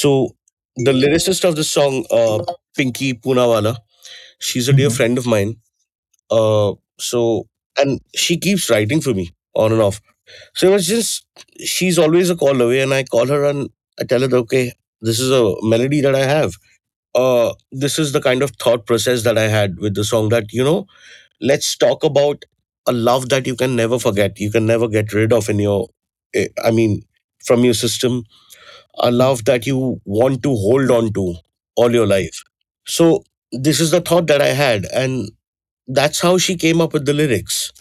so 0.00 0.10
the 0.76 0.92
lyricist 0.92 1.44
of 1.48 1.56
the 1.56 1.64
song 1.64 2.04
uh, 2.20 2.38
pinky 2.76 3.14
poonawala 3.14 3.76
she's 4.40 4.68
a 4.68 4.72
dear 4.80 4.90
Mhm. 4.90 4.96
friend 4.98 5.18
of 5.18 5.26
mine. 5.26 5.56
Uh, 6.30 6.74
so 6.98 7.46
and 7.78 8.00
she 8.14 8.36
keeps 8.38 8.70
writing 8.70 9.00
for 9.00 9.14
me 9.14 9.30
on 9.54 9.72
and 9.72 9.80
off. 9.82 10.00
So 10.54 10.68
it 10.68 10.72
was 10.72 10.86
just 10.86 11.26
she's 11.74 11.98
always 11.98 12.30
a 12.30 12.36
call 12.36 12.60
away 12.62 12.80
and 12.82 12.94
i 12.94 13.02
call 13.04 13.26
her 13.28 13.44
and 13.50 13.70
i 14.00 14.04
tell 14.04 14.20
her 14.28 14.36
okay 14.42 14.72
this 15.08 15.20
is 15.20 15.30
a 15.30 15.42
melody 15.62 16.00
that 16.02 16.14
i 16.14 16.24
have. 16.34 16.54
Uh, 17.14 17.52
this 17.72 17.98
is 17.98 18.12
the 18.12 18.20
kind 18.22 18.42
of 18.42 18.52
thought 18.62 18.86
process 18.86 19.22
that 19.24 19.38
i 19.38 19.48
had 19.48 19.78
with 19.78 19.94
the 19.94 20.04
song 20.04 20.28
that 20.30 20.52
you 20.52 20.64
know 20.64 20.86
let's 21.40 21.76
talk 21.76 22.04
about 22.04 22.44
a 22.88 22.92
love 22.92 23.28
that 23.30 23.46
you 23.46 23.56
can 23.56 23.76
never 23.76 23.98
forget. 23.98 24.38
You 24.40 24.50
can 24.50 24.66
never 24.66 24.88
get 24.88 25.12
rid 25.14 25.32
of 25.32 25.48
in 25.50 25.58
your 25.60 25.88
eh, 26.34 26.48
i 26.64 26.70
mean 26.70 27.02
from 27.44 27.64
your 27.64 27.74
system 27.74 28.24
a 28.98 29.10
love 29.10 29.44
that 29.44 29.66
you 29.66 30.00
want 30.04 30.42
to 30.42 30.50
hold 30.54 30.90
on 30.90 31.12
to 31.14 31.34
all 31.76 31.92
your 31.92 32.06
life. 32.06 32.42
So 32.86 33.24
this 33.52 33.80
is 33.80 33.90
the 33.90 34.00
thought 34.00 34.26
that 34.28 34.40
i 34.42 34.48
had 34.48 34.86
and 34.94 35.30
that's 35.88 36.20
how 36.20 36.38
she 36.38 36.56
came 36.56 36.80
up 36.80 36.92
with 36.92 37.06
the 37.06 37.12
lyrics. 37.14 37.72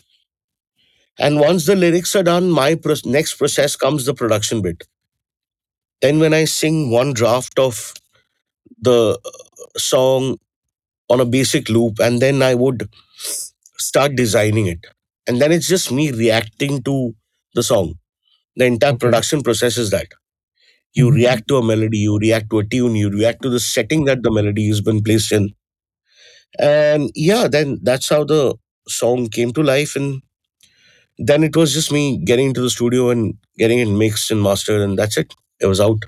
And 1.18 1.40
once 1.40 1.66
the 1.66 1.76
lyrics 1.76 2.16
are 2.18 2.24
done 2.24 2.52
my 2.52 2.76
pro- 2.76 2.96
next 3.06 3.36
process 3.36 3.76
comes 3.78 4.06
the 4.06 4.14
production 4.14 4.62
bit. 4.62 4.84
Then 6.02 6.20
when 6.20 6.34
i 6.34 6.46
sing 6.46 6.90
one 6.92 7.14
draft 7.14 7.58
of 7.60 7.94
the 8.82 9.20
uh, 9.26 9.80
song 9.80 10.38
on 11.10 11.22
a 11.22 11.26
basic 11.26 11.70
loop 11.70 12.00
and 12.00 12.22
then 12.22 12.42
i 12.44 12.56
would 12.56 12.90
start 13.78 14.16
designing 14.16 14.68
it. 14.68 14.86
And 15.28 15.42
then 15.42 15.52
it's 15.52 15.68
just 15.68 15.92
me 15.92 16.12
reacting 16.12 16.84
to 16.84 17.16
the 17.56 17.64
song. 17.64 17.96
The 18.56 18.66
entire 18.66 18.94
Okay. 18.94 19.00
production 19.00 19.44
process 19.44 19.78
is 19.78 19.92
that 19.92 20.08
you 20.94 21.10
Mhm. 21.10 21.16
react 21.16 21.48
to 21.48 21.58
a 21.58 21.64
melody 21.64 22.00
you 22.00 22.18
react 22.20 22.50
to 22.52 22.60
a 22.60 22.66
tune 22.66 22.96
you 22.96 23.10
react 23.10 23.42
to 23.44 23.50
the 23.50 23.60
setting 23.60 24.06
that 24.06 24.24
the 24.24 24.32
melody 24.32 24.68
has 24.68 24.82
been 24.82 25.02
placed 25.04 25.32
in 25.32 25.54
and 26.60 27.12
yeah 27.16 27.48
then 27.48 27.80
that's 27.84 28.10
how 28.10 28.24
the 28.24 28.56
song 28.88 29.28
came 29.28 29.52
to 29.54 29.64
life 29.64 29.96
and 29.96 30.22
then 31.18 31.44
it 31.44 31.56
was 31.56 31.74
just 31.74 31.92
me 31.92 32.18
getting 32.26 32.48
into 32.50 32.62
the 32.62 32.70
studio 32.70 33.10
and 33.10 33.36
getting 33.58 33.80
it 33.80 33.88
mixed 33.88 34.32
and 34.32 34.42
mastered 34.44 34.82
and 34.82 34.98
that's 34.98 35.18
it 35.18 35.34
it 35.60 35.68
was 35.68 35.80
out. 35.82 36.04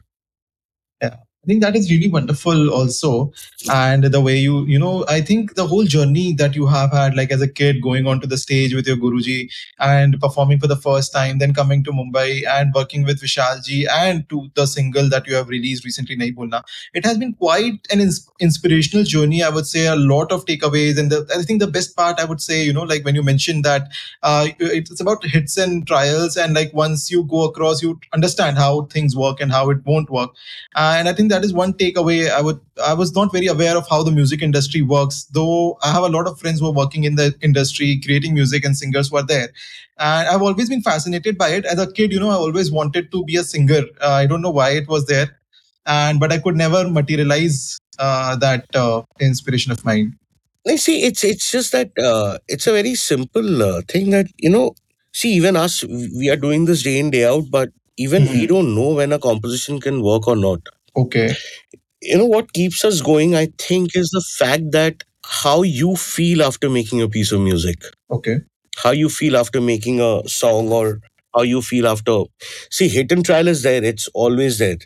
I 1.43 1.47
think 1.47 1.61
that 1.61 1.75
is 1.75 1.91
really 1.91 2.09
wonderful 2.09 2.69
also. 2.69 3.33
And 3.69 4.05
the 4.05 4.21
way 4.21 4.37
you, 4.37 4.65
you 4.65 4.79
know, 4.79 5.03
I 5.09 5.19
think 5.19 5.55
the 5.55 5.67
whole 5.67 5.83
journey 5.83 6.31
that 6.35 6.55
you 6.55 6.67
have 6.67 6.93
had, 6.93 7.17
like 7.17 7.33
as 7.33 7.41
a 7.41 7.49
kid, 7.49 7.81
going 7.81 8.07
onto 8.07 8.25
the 8.27 8.37
stage 8.37 8.73
with 8.73 8.87
your 8.87 8.95
Guruji 8.95 9.51
and 9.77 10.17
performing 10.21 10.59
for 10.59 10.67
the 10.67 10.77
first 10.77 11.11
time, 11.11 11.39
then 11.39 11.53
coming 11.53 11.83
to 11.83 11.91
Mumbai 11.91 12.47
and 12.47 12.71
working 12.73 13.03
with 13.03 13.21
Vishalji 13.21 13.85
and 13.91 14.27
to 14.29 14.49
the 14.55 14.65
single 14.65 15.09
that 15.09 15.27
you 15.27 15.35
have 15.35 15.49
released 15.49 15.83
recently, 15.83 16.15
Nahin 16.15 16.33
Bhoola 16.33 16.49
Na. 16.49 16.61
It 16.93 17.03
has 17.03 17.17
been 17.17 17.33
quite 17.33 17.87
an 17.91 17.99
ins- 17.99 18.25
inspirational 18.39 19.03
journey. 19.03 19.43
I 19.43 19.49
would 19.49 19.67
say 19.67 19.87
a 19.87 19.97
lot 19.97 20.31
of 20.31 20.45
takeaways. 20.45 20.97
And 20.97 21.11
the, 21.11 21.27
I 21.37 21.43
think 21.43 21.59
the 21.59 21.67
best 21.67 21.93
part, 21.97 22.21
I 22.21 22.23
would 22.25 22.39
say, 22.39 22.63
you 22.63 22.71
know, 22.71 22.83
like 22.83 23.03
when 23.03 23.15
you 23.15 23.23
mentioned 23.23 23.65
that 23.65 23.91
uh, 24.21 24.47
it's 24.59 25.01
about 25.01 25.25
hits 25.25 25.57
and 25.57 25.85
trials. 25.85 26.37
And 26.37 26.53
like 26.53 26.73
once 26.73 27.11
you 27.11 27.25
go 27.25 27.43
across, 27.43 27.83
you 27.83 27.99
understand 28.13 28.57
how 28.57 28.83
things 28.85 29.13
work 29.13 29.41
and 29.41 29.51
how 29.51 29.69
it 29.71 29.85
won't 29.85 30.09
work 30.09 30.31
and 30.75 31.07
i 31.09 31.13
think 31.13 31.29
that 31.33 31.43
is 31.45 31.53
one 31.53 31.73
takeaway. 31.73 32.29
I 32.31 32.41
would 32.41 32.59
i 32.89 32.93
was 32.93 33.13
not 33.15 33.31
very 33.33 33.47
aware 33.53 33.75
of 33.77 33.87
how 33.89 34.01
the 34.07 34.11
music 34.11 34.41
industry 34.47 34.81
works 34.93 35.17
though 35.37 35.77
i 35.83 35.91
have 35.95 36.03
a 36.07 36.09
lot 36.15 36.27
of 36.31 36.39
friends 36.39 36.59
who 36.61 36.67
are 36.69 36.77
working 36.79 37.03
in 37.09 37.15
the 37.21 37.27
industry 37.49 37.89
creating 38.05 38.33
music 38.39 38.65
and 38.65 38.77
singers 38.77 39.09
who 39.09 39.17
are 39.17 39.25
there. 39.33 39.49
And 39.97 40.27
i've 40.29 40.41
always 40.49 40.69
been 40.69 40.81
fascinated 40.81 41.37
by 41.37 41.49
it. 41.59 41.65
As 41.65 41.79
a 41.79 41.91
kid 41.91 42.11
you 42.11 42.19
know 42.19 42.29
i 42.29 42.35
always 42.47 42.71
wanted 42.71 43.11
to 43.11 43.23
be 43.25 43.37
a 43.37 43.43
singer. 43.43 43.83
Uh, 44.01 44.11
i 44.23 44.25
don't 44.25 44.41
know 44.41 44.55
why 44.61 44.69
it 44.71 44.87
was 44.87 45.05
there 45.07 45.27
and 45.85 46.19
but 46.19 46.31
i 46.31 46.39
could 46.39 46.55
never 46.55 46.89
materialize 46.89 47.77
uh, 47.99 48.35
that 48.37 48.65
uh, 48.75 49.01
inspiration 49.19 49.71
of 49.71 49.83
mine. 49.85 50.17
I 50.67 50.75
see 50.77 51.03
it's 51.03 51.23
it's 51.23 51.51
just 51.51 51.71
that 51.73 51.91
uh, 52.09 52.37
it's 52.47 52.67
a 52.67 52.71
very 52.73 52.95
simple 52.95 53.63
uh, 53.63 53.81
thing 53.87 54.09
that 54.11 54.27
you 54.37 54.49
know 54.49 54.73
see 55.13 55.33
even 55.33 55.55
us 55.55 55.83
we 55.83 56.29
are 56.29 56.37
doing 56.45 56.65
this 56.65 56.83
day 56.83 56.99
in 56.99 57.11
day 57.11 57.25
out 57.25 57.45
but 57.51 57.69
even 57.97 58.23
we 58.33 58.41
Mhm. 58.43 58.47
don't 58.53 58.75
know 58.75 58.89
when 58.99 59.11
a 59.11 59.19
composition 59.19 59.79
can 59.87 60.01
work 60.09 60.27
or 60.27 60.35
not 60.35 60.61
okay. 60.95 61.33
You 62.01 62.17
know 62.19 62.25
what 62.25 62.53
keeps 62.53 62.85
us 62.85 63.01
going 63.01 63.35
i 63.35 63.47
think 63.59 63.95
is 63.95 64.09
the 64.11 64.23
fact 64.37 64.71
that 64.73 65.03
how 65.25 65.63
you 65.63 65.95
feel 65.95 66.43
after 66.43 66.69
making 66.69 67.01
a 67.01 67.09
piece 67.09 67.31
of 67.31 67.41
music. 67.41 67.83
Okay. 68.11 68.37
How 68.77 68.91
you 68.91 69.09
feel 69.09 69.37
after 69.37 69.61
making 69.61 70.01
a 70.01 70.27
song 70.27 70.71
or 70.71 70.99
how 71.35 71.43
you 71.43 71.61
feel 71.61 71.87
after 71.87 72.23
see 72.71 72.87
hit 72.89 73.11
and 73.11 73.25
trial 73.25 73.47
is 73.47 73.63
there 73.63 73.83
it's 73.83 74.07
always 74.13 74.59
there. 74.59 74.77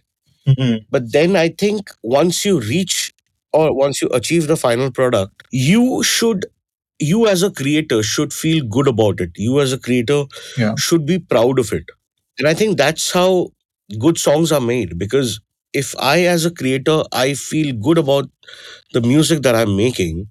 Mhm. 0.48 0.76
but 0.96 1.12
then 1.14 1.36
i 1.40 1.50
think 1.62 1.90
once 2.04 2.38
you 2.46 2.60
reach 2.62 3.14
or 3.54 3.66
once 3.80 4.02
you 4.04 4.08
achieve 4.20 4.48
the 4.52 4.58
final 4.62 4.92
product 5.00 5.44
you 5.52 6.04
should 6.12 6.46
you 7.00 7.28
as 7.32 7.44
a 7.48 7.52
creator 7.52 8.02
should 8.04 8.34
feel 8.34 8.64
good 8.76 8.88
about 8.88 9.20
it. 9.26 9.32
You 9.48 9.60
as 9.62 9.74
a 9.74 9.80
creator 9.88 10.24
Yeah. 10.58 10.76
should 10.78 11.06
be 11.06 11.20
proud 11.20 11.60
of 11.64 11.74
it. 11.80 11.86
And 12.40 12.48
i 12.52 12.54
think 12.62 12.78
that's 12.78 13.12
how 13.20 13.30
good 14.06 14.18
songs 14.28 14.52
are 14.60 14.62
made 14.70 14.98
because 15.04 15.40
if 15.74 15.96
i 16.00 16.24
as 16.34 16.46
a 16.46 16.52
creator 16.52 17.04
i 17.12 17.34
feel 17.34 17.74
good 17.88 17.98
about 17.98 18.30
the 18.94 19.02
music 19.02 19.42
that 19.44 19.56
i'm 19.56 19.76
making 19.76 20.28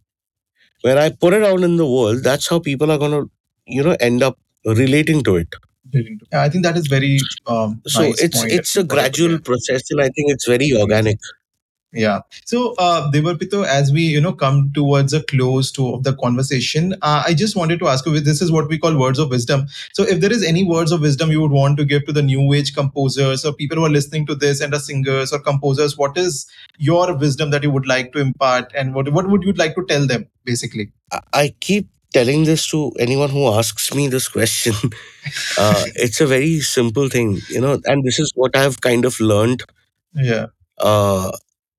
when 0.83 0.99
i 0.99 1.09
put 1.11 1.35
it 1.35 1.43
out 1.43 1.63
in 1.69 1.77
the 1.77 1.87
world 1.87 2.23
that's 2.23 2.49
how 2.49 2.59
people 2.59 2.91
are 2.91 2.99
going 2.99 3.17
to 3.19 3.31
you 3.67 3.83
know 3.83 3.97
end 4.01 4.23
up 4.23 4.39
relating 4.67 5.23
to 5.23 5.37
it. 5.37 5.49
Yeah, 5.93 6.43
i 6.43 6.49
think 6.49 6.65
that 6.65 6.77
is 6.77 6.87
very 6.89 7.19
um, 7.47 7.81
so 7.87 8.03
nice 8.03 8.23
it's 8.27 8.41
point. 8.41 8.53
it's 8.53 8.77
a 8.77 8.85
What 8.89 8.99
I 9.01 9.09
put 9.11 9.13
gradual 9.15 9.39
process 9.41 9.91
and 9.91 10.01
i 10.01 10.09
think 10.17 10.33
it's 10.35 10.47
very 10.47 10.73
organic 10.83 11.19
Yeah. 11.97 12.21
So, 12.45 12.75
uh, 12.79 13.11
Debarpito, 13.11 13.65
as 13.67 13.91
we 13.93 14.03
you 14.03 14.21
know 14.21 14.33
come 14.33 14.71
towards 14.75 15.15
a 15.15 15.23
close 15.23 15.71
to 15.73 15.95
of 15.95 16.05
the 16.05 16.15
conversation, 16.15 16.95
uh, 17.03 17.23
I 17.27 17.33
just 17.35 17.57
wanted 17.57 17.79
to 17.81 17.89
ask 17.89 18.05
you. 18.07 18.21
This 18.21 18.43
is 18.43 18.53
what 18.53 18.69
we 18.69 18.79
call 18.79 18.99
words 18.99 19.19
of 19.19 19.31
wisdom. 19.31 19.67
So, 19.95 20.03
if 20.03 20.21
there 20.21 20.33
is 20.33 20.45
any 20.45 20.65
words 20.65 20.93
of 20.93 21.01
wisdom 21.01 21.31
you 21.31 21.41
would 21.41 21.53
want 21.53 21.79
to 21.79 21.85
give 21.85 22.05
to 22.07 22.13
the 22.13 22.23
new 22.23 22.53
age 22.53 22.75
composers 22.75 23.45
or 23.47 23.53
people 23.55 23.79
who 23.79 23.87
are 23.87 23.95
listening 23.99 24.27
to 24.27 24.35
this 24.35 24.61
and 24.61 24.75
are 24.75 24.81
singers 24.81 25.33
or 25.33 25.39
composers, 25.39 25.97
what 25.97 26.17
is 26.19 26.47
your 26.79 27.15
wisdom 27.17 27.51
that 27.51 27.63
you 27.63 27.71
would 27.71 27.87
like 27.87 28.13
to 28.13 28.21
impart, 28.21 28.71
and 28.75 28.95
what 28.95 29.13
what 29.13 29.29
would 29.31 29.43
you 29.43 29.53
like 29.55 29.75
to 29.77 29.87
tell 29.95 30.07
them, 30.07 30.27
basically? 30.45 30.91
I- 31.13 31.21
I 31.33 31.55
keep 31.61 31.89
telling 32.13 32.45
this 32.45 32.67
to 32.69 32.93
anyone 32.99 33.31
who 33.31 33.47
asks 33.49 33.95
me 33.95 34.09
this 34.09 34.29
question. 34.29 34.75
Uh, 35.59 35.85
it's 35.97 36.21
a 36.21 36.27
very 36.27 36.61
simple 36.61 37.09
thing, 37.09 37.41
you 37.49 37.61
know, 37.61 37.81
and 37.87 38.05
this 38.05 38.19
is 38.19 38.33
what 38.37 38.57
I've 38.57 38.81
kind 38.81 39.05
of 39.05 39.19
learned 39.21 39.65
Yeah. 40.15 40.47
uh, 40.79 41.31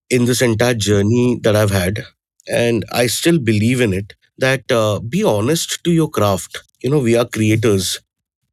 in 0.10 0.26
this 0.26 0.42
entire 0.42 0.74
journey 0.74 1.40
that 1.44 1.56
I've 1.56 1.72
had. 1.72 2.06
And 2.48 2.86
I 2.92 3.08
still 3.08 3.40
believe 3.40 3.82
in 3.82 3.94
it 3.94 4.14
that 4.38 4.72
uh, 4.72 5.00
be 5.00 5.24
honest 5.24 5.84
to 5.84 5.92
your 5.92 6.10
craft. 6.10 6.64
You 6.82 6.90
know, 6.90 7.00
we 7.00 7.16
are 7.18 7.26
creators. 7.26 8.00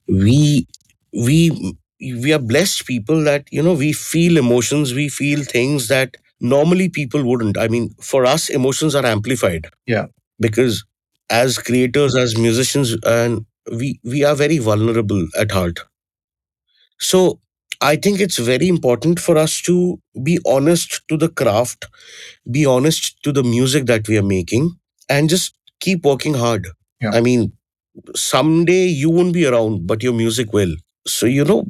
We, 0.08 0.66
we, 1.12 1.76
we 2.00 2.32
are 2.32 2.38
blessed 2.38 2.86
people 2.86 3.22
that, 3.24 3.46
you 3.50 3.62
know, 3.62 3.74
we 3.74 3.92
feel 3.92 4.36
emotions, 4.36 4.94
we 4.94 5.08
feel 5.08 5.42
things 5.44 5.88
that 5.88 6.16
normally 6.40 6.88
people 6.88 7.24
wouldn't. 7.24 7.58
I 7.58 7.68
mean, 7.68 7.94
for 8.00 8.26
us, 8.26 8.48
emotions 8.48 8.94
are 8.94 9.06
amplified. 9.06 9.68
Yeah. 9.86 10.06
Because 10.40 10.84
as 11.30 11.58
creators, 11.58 12.16
as 12.16 12.36
musicians, 12.36 12.96
and 13.04 13.46
we 13.72 13.98
we 14.04 14.24
are 14.24 14.34
very 14.34 14.58
vulnerable 14.58 15.26
at 15.38 15.52
heart. 15.52 15.80
So 16.98 17.40
I 17.80 17.96
think 17.96 18.20
it's 18.20 18.38
very 18.38 18.68
important 18.68 19.20
for 19.20 19.37
us 19.37 19.60
to 19.62 20.00
be 20.22 20.38
honest 20.46 21.02
to 21.08 21.16
the 21.16 21.28
craft, 21.28 21.87
be 22.50 22.66
honest 22.66 23.22
to 23.24 23.32
the 23.32 23.42
music 23.44 23.87
that 23.87 24.08
we 24.08 24.18
are 24.18 24.22
making, 24.24 24.76
and 25.08 25.28
just 25.28 25.54
keep 25.80 26.04
working 26.04 26.34
hard. 26.34 26.68
Yeah. 27.00 27.10
I 27.12 27.20
mean, 27.20 27.52
someday 28.14 28.87
you 28.87 29.10
won't 29.10 29.34
be 29.34 29.46
around, 29.46 29.87
but 29.87 30.02
your 30.02 30.14
music 30.14 30.52
will. 30.52 30.74
So 31.06 31.26
you 31.26 31.44
know, 31.44 31.66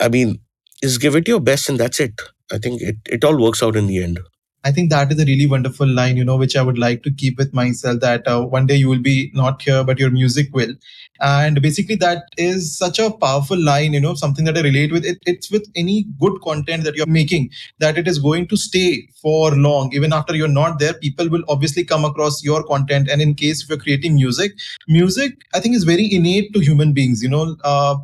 I 0.00 0.08
mean, 0.08 0.40
just 0.82 1.00
give 1.00 1.16
it 1.16 1.28
your 1.28 1.40
best, 1.40 1.68
and 1.68 1.78
that's 1.80 2.00
it. 2.00 2.20
I 2.52 2.58
think 2.58 2.82
it, 2.82 2.96
it 3.06 3.24
all 3.24 3.38
works 3.40 3.62
out 3.62 3.76
in 3.76 3.86
the 3.88 4.02
end. 4.02 4.20
I 4.64 4.70
think 4.70 4.90
that 4.90 5.10
is 5.10 5.20
a 5.20 5.24
really 5.24 5.46
wonderful 5.46 5.86
line, 5.88 6.16
you 6.16 6.24
know, 6.24 6.36
which 6.36 6.54
I 6.56 6.62
would 6.62 6.78
like 6.78 7.02
to 7.02 7.10
keep 7.10 7.36
with 7.36 7.52
myself 7.52 8.00
that 8.00 8.26
uh, 8.28 8.42
one 8.42 8.66
day 8.66 8.76
you 8.76 8.88
will 8.88 9.02
be 9.02 9.30
not 9.34 9.60
here, 9.60 9.82
but 9.82 9.98
your 9.98 10.10
music 10.10 10.48
will. 10.52 10.74
And 11.20 11.60
basically, 11.60 11.96
that 11.96 12.24
is 12.36 12.76
such 12.76 12.98
a 12.98 13.10
powerful 13.10 13.58
line, 13.58 13.92
you 13.92 14.00
know, 14.00 14.14
something 14.14 14.44
that 14.44 14.56
I 14.56 14.60
relate 14.60 14.92
with. 14.92 15.04
It, 15.04 15.18
it's 15.26 15.50
with 15.50 15.68
any 15.74 16.04
good 16.20 16.40
content 16.42 16.84
that 16.84 16.96
you're 16.96 17.06
making, 17.06 17.50
that 17.78 17.98
it 17.98 18.06
is 18.06 18.18
going 18.18 18.48
to 18.48 18.56
stay 18.56 19.08
for 19.20 19.52
long. 19.52 19.92
Even 19.94 20.12
after 20.12 20.34
you're 20.34 20.48
not 20.48 20.78
there, 20.78 20.94
people 20.94 21.28
will 21.28 21.44
obviously 21.48 21.84
come 21.84 22.04
across 22.04 22.42
your 22.42 22.64
content. 22.64 23.08
And 23.08 23.20
in 23.20 23.34
case 23.34 23.62
if 23.62 23.68
you're 23.68 23.78
creating 23.78 24.14
music, 24.14 24.52
music, 24.88 25.42
I 25.54 25.60
think, 25.60 25.76
is 25.76 25.84
very 25.84 26.12
innate 26.12 26.52
to 26.54 26.60
human 26.60 26.92
beings, 26.92 27.22
you 27.22 27.28
know. 27.28 27.56
Uh, 27.64 27.96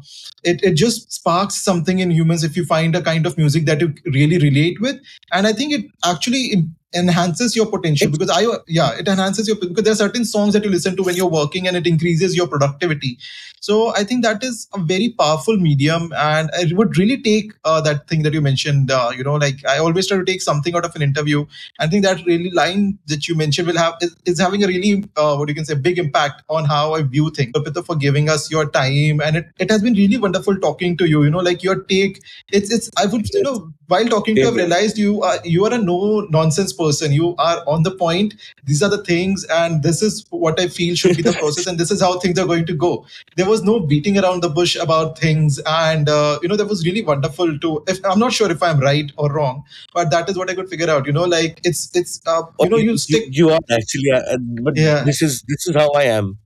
it, 0.45 0.63
it 0.63 0.75
just 0.75 1.13
sparks 1.13 1.63
something 1.63 1.99
in 1.99 2.11
humans 2.11 2.45
if 2.45 2.57
you 2.57 2.65
find 2.65 2.95
a 2.95 3.03
kind 3.03 3.27
of 3.27 3.37
music 3.37 3.65
that 3.67 3.81
you 3.81 3.93
really 4.07 4.39
relate 4.39 4.81
with 4.81 5.01
and 5.33 5.47
i 5.47 5.53
think 5.53 5.73
it 5.73 5.85
actually 6.05 6.48
really 6.55 6.69
enhances 6.95 7.55
your 7.55 7.67
potential 7.67 8.11
because 8.11 8.31
i 8.31 8.43
yeah 8.67 8.97
it 8.99 9.07
enhances 9.07 9.47
your 9.47 9.57
because 9.57 9.85
there 9.85 9.93
are 9.93 9.97
certain 9.97 10.25
songs 10.25 10.55
that 10.55 10.65
you 10.65 10.71
listen 10.71 10.97
to 10.97 11.03
when 11.03 11.15
you're 11.15 11.29
working 11.29 11.67
and 11.69 11.77
it 11.77 11.87
increases 11.87 12.35
your 12.35 12.47
productivity. 12.47 13.19
So 13.61 13.95
i 13.95 14.05
think 14.05 14.23
that 14.25 14.43
is 14.43 14.69
a 14.75 14.79
very 14.79 15.11
powerful 15.11 15.57
medium 15.57 16.13
and 16.17 16.49
it 16.55 16.77
would 16.77 16.97
really 16.97 17.21
take 17.21 17.53
uh, 17.65 17.81
that 17.83 18.09
thing 18.09 18.23
that 18.23 18.33
you 18.33 18.41
mentioned 18.41 18.91
uh, 18.91 19.11
you 19.15 19.25
know 19.25 19.35
like 19.35 19.67
i 19.67 19.79
always 19.79 20.07
try 20.07 20.17
to 20.17 20.25
take 20.25 20.41
something 20.41 20.75
out 20.75 20.85
of 20.85 20.97
an 20.97 21.03
interview. 21.03 21.45
I 21.79 21.89
think 21.89 22.05
that 22.05 22.25
really 22.25 22.51
line 22.53 22.99
that 23.07 23.29
you 23.29 23.35
mentioned 23.35 23.69
will 23.69 23.77
have 23.77 23.95
is, 24.01 24.17
is 24.25 24.41
having 24.41 24.65
a 24.65 24.69
really 24.69 25.05
uh, 25.17 25.37
what 25.37 25.49
you 25.49 25.55
can 25.55 25.65
say 25.65 25.75
big 25.75 25.99
impact 25.99 26.43
on 26.49 26.65
how 26.65 26.95
i 26.95 27.03
view 27.03 27.31
things. 27.31 27.53
Pita, 27.53 27.83
for 27.83 27.97
giving 27.97 28.31
us 28.31 28.51
your 28.51 28.71
time 28.71 29.21
and 29.21 29.37
it, 29.37 29.47
it 29.59 29.71
has 29.71 29.83
been 29.83 29.95
really 29.95 30.17
wonderful 30.17 30.57
talking 30.57 30.97
to 30.97 31.07
you. 31.07 31.25
You 31.25 31.31
know 31.31 31.41
like 31.41 31.63
your 31.63 31.83
take 31.83 32.23
it's 32.51 32.73
it's 32.73 32.91
i 32.97 33.05
would 33.05 33.29
you 33.35 33.43
know 33.43 33.73
while 33.89 34.07
talking 34.07 34.35
to 34.35 34.41
you 34.43 34.49
i've 34.49 34.55
realized 34.55 34.97
you 34.97 35.23
are 35.23 35.39
you 35.45 35.65
are 35.65 35.75
a 35.75 35.79
no 35.79 36.21
nonsense 36.31 36.73
person. 36.79 37.13
You 37.13 37.35
are 37.37 37.63
on 37.67 37.83
the 37.83 37.91
point. 37.91 38.35
These 38.65 38.83
are 38.83 38.89
the 38.89 39.03
things, 39.05 39.45
and 39.45 39.83
this 39.83 40.03
is 40.03 40.25
what 40.31 40.61
I 40.61 40.69
feel 40.69 40.95
should 40.95 41.17
be 41.17 41.23
the 41.23 41.33
process, 41.41 41.67
and 41.67 41.79
this 41.79 41.91
is 41.91 42.01
how 42.01 42.19
things 42.19 42.39
are 42.39 42.47
going 42.47 42.67
to 42.67 42.75
go. 42.75 43.05
There 43.37 43.49
was 43.49 43.63
no 43.63 43.81
beating 43.81 44.19
around 44.19 44.43
the 44.43 44.49
bush 44.49 44.77
about 44.77 45.19
things, 45.19 45.61
and 45.67 46.09
uh, 46.09 46.39
you 46.43 46.49
know 46.49 46.57
that 46.57 46.67
was 46.67 46.87
really 46.87 47.03
wonderful 47.03 47.59
to. 47.59 47.85
If, 47.87 48.05
I'm 48.05 48.19
not 48.19 48.33
sure 48.33 48.51
if 48.51 48.63
I'm 48.63 48.81
right 48.81 49.13
or 49.17 49.33
wrong, 49.33 49.65
but 49.95 50.11
that 50.11 50.29
is 50.29 50.39
what 50.39 50.51
I 50.51 50.55
could 50.55 50.69
figure 50.69 50.91
out. 50.91 51.07
You 51.07 51.13
know, 51.13 51.25
like 51.25 51.61
it's 51.65 51.95
it's 51.95 52.21
uh, 52.27 52.43
you 52.61 52.69
know 52.69 52.77
you, 52.77 52.93
you 52.93 52.99
stick. 52.99 53.25
You 53.31 53.51
are 53.51 53.61
actually, 53.71 54.13
uh, 54.13 54.39
but 54.63 54.77
yeah. 54.77 55.03
this 55.05 55.23
is 55.23 55.43
this 55.43 55.67
is 55.67 55.75
how 55.77 55.91
I 55.93 56.05
am 56.05 56.39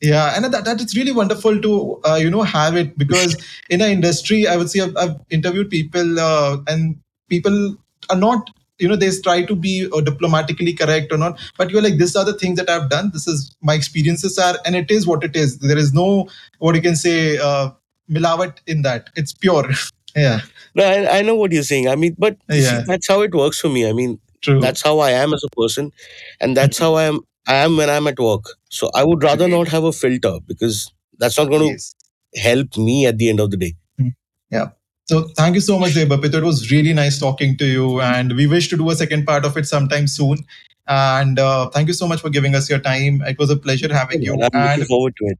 yeah 0.00 0.32
and 0.34 0.44
that, 0.46 0.64
that 0.64 0.80
it's 0.80 0.96
really 0.96 1.12
wonderful 1.12 1.60
to 1.60 2.00
uh, 2.04 2.16
you 2.16 2.30
know 2.30 2.42
have 2.42 2.76
it 2.76 2.96
because 2.96 3.36
in 3.70 3.82
our 3.82 3.88
industry 3.88 4.46
i 4.46 4.56
would 4.56 4.70
say 4.70 4.80
i've, 4.80 4.96
I've 4.96 5.16
interviewed 5.30 5.70
people 5.70 6.18
uh, 6.18 6.56
and 6.66 6.98
people 7.28 7.76
are 8.08 8.16
not 8.16 8.50
you 8.80 8.88
know 8.88 8.96
they 8.96 9.10
try 9.22 9.42
to 9.42 9.54
be 9.54 9.88
uh, 9.92 10.00
diplomatically 10.00 10.72
correct 10.72 11.12
or 11.12 11.18
not 11.18 11.38
but 11.56 11.70
you're 11.70 11.82
like 11.82 11.98
these 11.98 12.16
are 12.16 12.24
the 12.24 12.34
things 12.34 12.58
that 12.58 12.70
i've 12.70 12.88
done. 12.90 13.10
This 13.12 13.26
is 13.26 13.54
my 13.60 13.74
experiences 13.74 14.38
are 14.38 14.56
and 14.64 14.76
it 14.76 14.90
is 14.90 15.06
what 15.06 15.24
it 15.24 15.36
is. 15.36 15.58
There 15.58 15.78
is 15.78 15.92
no 15.92 16.28
what 16.58 16.74
you 16.74 16.82
can 16.82 16.96
say 16.96 17.38
uh, 17.38 17.70
milawat 18.10 18.58
in 18.66 18.82
that. 18.82 19.10
It's 19.16 19.32
pure. 19.32 19.70
Yeah. 20.16 20.40
No 20.74 20.82
I, 20.82 21.18
I 21.18 21.22
know 21.22 21.36
what 21.36 21.52
you're 21.52 21.62
saying. 21.62 21.86
I 21.88 21.94
mean 21.94 22.16
but 22.18 22.36
yeah. 22.48 22.82
that's 22.84 23.06
how 23.06 23.20
it 23.22 23.32
works 23.32 23.60
for 23.60 23.68
me. 23.68 23.88
I 23.88 23.92
mean 23.92 24.18
True. 24.42 24.58
that's 24.58 24.82
how 24.82 24.98
i 24.98 25.10
am 25.10 25.32
as 25.34 25.44
a 25.44 25.50
person 25.56 25.92
and 26.40 26.56
that's 26.56 26.78
how 26.78 26.94
i 26.94 27.04
am 27.04 27.20
i 27.46 27.54
am 27.54 27.76
when 27.76 27.88
i'm 27.88 28.08
at 28.08 28.18
work. 28.18 28.46
So 28.70 28.90
i 28.94 29.04
would 29.04 29.22
rather 29.22 29.46
not 29.46 29.68
have 29.68 29.84
a 29.84 29.92
filter 29.92 30.38
because 30.48 30.92
that's 31.18 31.38
not 31.38 31.48
going 31.48 31.60
to 31.60 31.72
yes. 31.74 31.94
help 32.34 32.76
me 32.76 33.06
at 33.06 33.18
the 33.18 33.28
end 33.28 33.38
of 33.38 33.52
the 33.52 33.56
day. 33.56 33.74
Hmm. 33.98 34.08
yeah 34.50 34.70
so 35.10 35.22
thank 35.38 35.56
you 35.56 35.60
so 35.60 35.76
much, 35.76 35.94
Debapit. 35.94 36.34
It 36.34 36.44
was 36.44 36.70
really 36.70 36.92
nice 36.92 37.18
talking 37.18 37.56
to 37.56 37.66
you, 37.66 38.00
and 38.00 38.36
we 38.36 38.46
wish 38.46 38.68
to 38.68 38.76
do 38.76 38.90
a 38.90 38.94
second 38.94 39.26
part 39.26 39.44
of 39.44 39.56
it 39.56 39.66
sometime 39.66 40.06
soon. 40.06 40.44
And 40.86 41.40
uh, 41.40 41.68
thank 41.70 41.88
you 41.88 41.94
so 41.94 42.06
much 42.06 42.20
for 42.20 42.30
giving 42.30 42.54
us 42.54 42.70
your 42.70 42.78
time. 42.78 43.20
It 43.22 43.36
was 43.36 43.50
a 43.50 43.56
pleasure 43.56 43.92
having 43.92 44.22
you. 44.22 44.34
I'm 44.34 44.50
and, 44.52 44.70
looking 44.70 44.84
forward 44.84 45.16
to 45.16 45.24
it. 45.32 45.38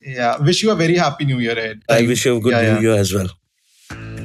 Yeah, 0.00 0.38
wish 0.38 0.62
you 0.62 0.70
a 0.70 0.74
very 0.74 0.96
happy 0.96 1.26
New 1.26 1.38
Year 1.38 1.52
ahead. 1.52 1.82
I 1.90 2.06
wish 2.06 2.24
you 2.24 2.38
a 2.38 2.40
good 2.40 2.52
yeah, 2.52 2.62
New 2.62 2.74
yeah. 2.76 2.80
Year 2.80 2.94
as 2.94 3.12
well. 3.12 3.28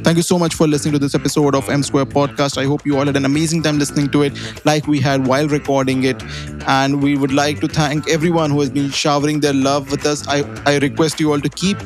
Thank 0.06 0.18
you 0.18 0.24
so 0.24 0.38
much 0.38 0.54
for 0.54 0.68
listening 0.68 0.94
to 0.94 1.00
this 1.00 1.16
episode 1.16 1.56
of 1.56 1.68
M 1.68 1.82
Square 1.82 2.06
Podcast. 2.06 2.60
I 2.60 2.66
hope 2.66 2.86
you 2.86 2.96
all 2.96 3.08
had 3.08 3.16
an 3.16 3.26
amazing 3.26 3.64
time 3.64 3.80
listening 3.80 4.10
to 4.10 4.22
it, 4.22 4.34
like 4.64 4.86
we 4.86 5.00
had 5.00 5.26
while 5.26 5.48
recording 5.48 6.04
it. 6.04 6.22
And 6.68 7.02
we 7.02 7.18
would 7.18 7.34
like 7.34 7.60
to 7.62 7.68
thank 7.68 8.08
everyone 8.08 8.52
who 8.52 8.60
has 8.60 8.70
been 8.70 8.92
showering 8.92 9.40
their 9.40 9.54
love 9.54 9.90
with 9.90 10.06
us. 10.06 10.28
I, 10.28 10.44
I 10.68 10.78
request 10.78 11.20
you 11.20 11.32
all 11.32 11.42
to 11.42 11.50
keep 11.50 11.78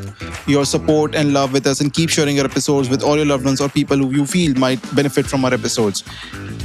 your 0.48 0.66
support 0.66 1.16
and 1.16 1.34
love 1.34 1.54
with 1.54 1.66
us 1.66 1.80
and 1.80 1.94
keep 1.94 2.10
sharing 2.10 2.36
your 2.36 2.46
episodes 2.46 2.90
with 2.90 3.04
all 3.04 3.16
your 3.16 3.26
loved 3.26 3.46
ones 3.46 3.62
or 3.62 3.70
people 3.70 3.96
who 3.96 4.12
you 4.12 4.26
feel 4.26 4.54
might 4.56 4.80
benefit 4.94 5.26
from 5.26 5.46
our 5.46 5.54
episodes 5.54 6.04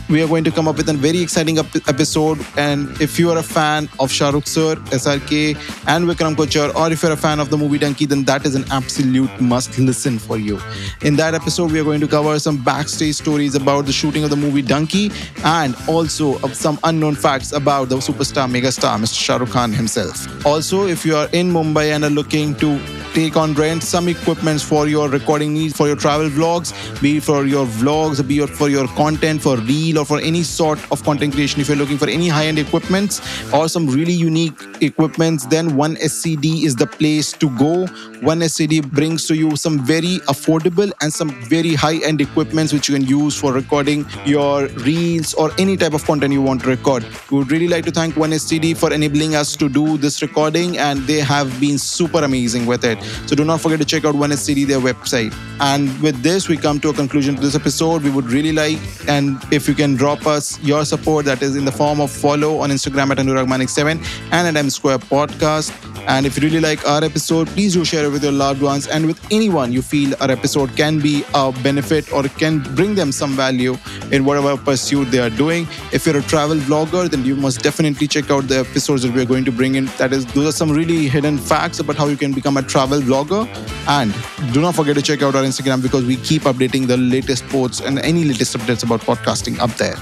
we 0.09 0.23
are 0.23 0.29
going 0.29 0.45
to 0.45 0.51
come 0.51 0.69
up 0.69 0.77
with 0.77 0.89
a 0.89 0.93
very 0.93 1.21
exciting 1.21 1.59
episode. 1.59 2.39
And 2.57 2.89
if 3.01 3.19
you 3.19 3.31
are 3.31 3.39
a 3.39 3.43
fan 3.43 3.85
of 3.99 4.11
Shahrukh 4.11 4.47
Sir, 4.47 4.77
SRK, 4.91 5.57
and 5.89 6.07
Vikram 6.07 6.35
Kochhar, 6.35 6.75
or 6.75 6.93
if 6.93 7.03
you're 7.03 7.13
a 7.13 7.17
fan 7.17 7.41
of 7.41 7.51
the 7.51 7.57
movie 7.57 7.79
Dunki, 7.79 8.07
then 8.07 8.25
that 8.25 8.45
is 8.45 8.55
an 8.55 8.65
absolute 8.71 9.41
must 9.41 9.79
listen 9.79 10.19
for 10.19 10.37
you. 10.37 10.61
In 11.05 11.17
that 11.17 11.35
episode, 11.35 11.71
we 11.71 11.79
are 11.79 11.85
going 11.85 12.01
to 12.01 12.09
cover 12.09 12.39
some 12.39 12.65
backstage 12.65 13.17
stories 13.17 13.55
about 13.55 13.85
the 13.85 13.93
shooting 13.93 14.25
of 14.25 14.31
the 14.31 14.37
movie 14.37 14.63
Dunki 14.63 15.13
and 15.45 15.77
also 15.87 16.39
some 16.49 16.79
unknown 16.83 17.15
facts 17.15 17.53
about 17.53 17.91
the 17.91 17.97
superstar 17.97 18.51
megastar 18.51 18.99
Mr. 18.99 19.23
Shah 19.23 19.37
Rukh 19.37 19.51
Khan 19.51 19.71
himself. 19.71 20.47
Also, 20.47 20.87
if 20.87 21.05
you 21.05 21.15
are 21.15 21.29
in 21.35 21.53
Mumbai 21.53 21.95
and 21.95 22.05
are 22.05 22.11
looking 22.11 22.55
to 22.55 22.81
take 23.13 23.37
on 23.37 23.53
rent 23.55 23.83
some 23.83 24.09
equipments 24.09 24.63
for 24.63 24.89
your 24.89 25.09
recording 25.11 25.53
needs, 25.53 25.77
for 25.77 25.87
your 25.87 25.95
travel 25.95 26.29
vlogs, 26.31 26.73
be 27.03 27.19
it 27.19 27.23
for 27.23 27.45
your 27.45 27.67
vlogs, 27.67 28.27
be 28.27 28.39
it 28.39 28.49
for 28.49 28.69
your 28.71 28.89
content, 28.89 29.43
for 29.43 29.57
reel 29.59 29.99
or 29.99 30.07
for 30.07 30.19
any 30.21 30.43
sort 30.43 30.81
of 30.91 31.05
content 31.05 31.35
creation. 31.35 31.61
If 31.61 31.69
you're 31.69 31.77
looking 31.77 31.99
for 31.99 32.09
any 32.09 32.29
high-end 32.29 32.59
equipments 32.59 33.21
or 33.53 33.69
some 33.69 33.87
really 33.87 34.13
unique 34.13 34.59
equipments, 34.81 35.45
then 35.47 35.77
One 35.77 35.97
SCD 35.97 36.65
is 36.65 36.75
the 36.75 36.87
place 36.87 37.33
to 37.35 37.51
go. 37.51 37.87
One 38.21 38.41
SCD 38.41 38.91
brings 38.91 39.27
to 39.27 39.37
you 39.37 39.55
some 39.55 39.85
very 39.85 40.19
affordable 40.27 40.91
and 41.01 41.13
some 41.13 41.31
very 41.43 41.75
high-end 41.75 42.21
equipments 42.21 42.73
which 42.73 42.89
you 42.89 42.95
can 42.95 43.05
use 43.07 43.39
for 43.39 43.53
recording 43.53 44.07
your 44.25 44.67
reels 44.69 45.35
or 45.35 45.51
any 45.59 45.77
type 45.77 45.95
of 45.95 46.05
content 46.05 46.33
you 46.33 46.43
want 46.43 46.63
to 46.63 46.69
record. 46.69 47.05
We 47.31 47.39
would 47.39 47.51
really 47.51 47.69
like 47.69 47.85
to 47.87 47.91
thank 47.91 48.17
One 48.17 48.31
SCD 48.31 48.77
for 48.77 48.93
enabling 48.93 49.35
us 49.35 49.57
to 49.57 49.69
do 49.69 49.97
this 49.99 50.23
recording, 50.23 50.79
and 50.79 51.01
they 51.01 51.21
have 51.21 51.61
been 51.61 51.79
super 51.79 52.25
amazing 52.25 52.67
with 52.67 52.85
it. 52.85 53.03
So 53.27 53.37
do 53.37 53.45
not 53.45 53.61
forget 53.61 53.79
to 53.81 53.85
check 53.85 54.05
out 54.05 54.15
One 54.15 54.31
SCD, 54.31 54.67
their 54.67 54.81
website. 54.81 55.35
And 55.61 55.89
with 56.01 56.23
this, 56.23 56.49
we 56.49 56.57
come 56.57 56.81
to 56.81 56.91
a 56.91 56.95
conclusion 56.95 57.37
to 57.37 57.41
this 57.41 57.55
episode. 57.55 58.03
We 58.03 58.11
would 58.11 58.27
really 58.27 58.53
like, 58.53 58.79
and 59.09 59.39
if 59.53 59.69
you 59.69 59.75
can 59.75 59.95
drop 59.95 60.27
us 60.27 60.61
your 60.61 60.85
support, 60.85 61.25
that 61.27 61.43
is 61.43 61.57
in 61.57 61.65
the 61.65 61.73
form 61.73 62.01
of 62.01 62.11
follow 62.11 62.59
on 62.59 62.71
Instagram 62.71 63.11
at 63.11 63.19
Anuragmanik7 63.19 64.05
and 64.33 64.49
at 64.49 64.57
M 64.57 64.71
Square 64.71 64.99
Podcast. 64.99 65.73
And 66.07 66.27
if 66.27 66.37
you 66.37 66.43
really 66.49 66.61
like 66.61 66.87
our 66.87 67.03
episode, 67.03 67.49
please 67.49 67.75
do 67.75 67.85
share 67.85 68.05
it 68.05 68.11
with 68.11 68.23
your 68.23 68.33
loved 68.33 68.63
ones 68.63 68.87
and 68.87 69.07
with 69.07 69.21
anyone 69.33 69.73
you 69.73 69.83
feel 69.83 70.15
our 70.21 70.31
episode 70.31 70.77
can 70.77 71.01
be 71.01 71.25
a 71.35 71.53
benefit 71.63 72.13
or 72.13 72.25
can 72.25 72.61
bring 72.75 72.95
them 72.95 73.13
some 73.13 73.33
value 73.33 73.77
in 74.13 74.25
whatever 74.25 74.57
pursuit 74.57 75.11
they 75.11 75.19
are 75.19 75.31
doing. 75.31 75.67
If 75.93 76.07
you're 76.07 76.19
a 76.19 76.23
travel 76.23 76.57
vlogger, 76.57 77.09
then 77.09 77.25
you 77.25 77.37
must 77.37 77.63
definitely 77.63 78.07
check 78.07 78.31
out 78.31 78.49
the 78.49 78.59
episodes 78.61 79.03
that 79.03 79.15
we're 79.15 79.25
going 79.25 79.45
to 79.47 79.53
bring 79.53 79.77
in. 79.77 79.87
That 79.99 80.13
is, 80.13 80.27
those 80.27 80.49
are 80.49 80.57
some 80.57 80.71
really 80.71 81.09
hidden 81.09 81.39
facts 81.39 81.79
about 81.79 81.97
how 81.97 82.07
you 82.09 82.17
can 82.17 82.33
become 82.33 82.57
a 82.57 82.63
travel 82.63 83.01
vlogger. 83.01 83.47
And 83.89 84.15
do 84.53 84.61
not 84.61 84.75
forget 84.75 84.97
to 84.97 85.03
check 85.03 85.23
out 85.23 85.35
our 85.35 85.43
Instagram 85.43 85.83
because 85.83 86.05
we 86.05 86.17
keep 86.17 86.43
updating 86.43 86.87
the 86.87 86.97
latest 86.97 87.47
posts 87.49 87.81
and 87.81 87.99
any 88.01 88.25
latest 88.25 88.57
updates 88.57 88.85
about 88.85 89.01
podcasting 89.01 89.59
up 89.59 89.71
there. 89.77 89.97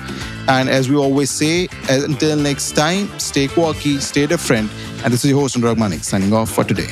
And 0.49 0.69
as 0.69 0.89
we 0.89 0.97
always 0.97 1.31
say, 1.31 1.69
until 1.89 2.37
next 2.37 2.73
time, 2.73 3.09
stay 3.19 3.49
quirky, 3.49 4.01
stay 4.01 4.27
different. 4.27 4.71
And 5.05 5.13
this 5.13 5.25
is 5.25 5.31
your 5.31 5.41
host, 5.41 5.57
Anurag 5.57 5.79
Manik, 5.79 6.05
signing 6.05 6.33
off 6.33 6.51
for 6.51 6.65
today. 6.65 6.89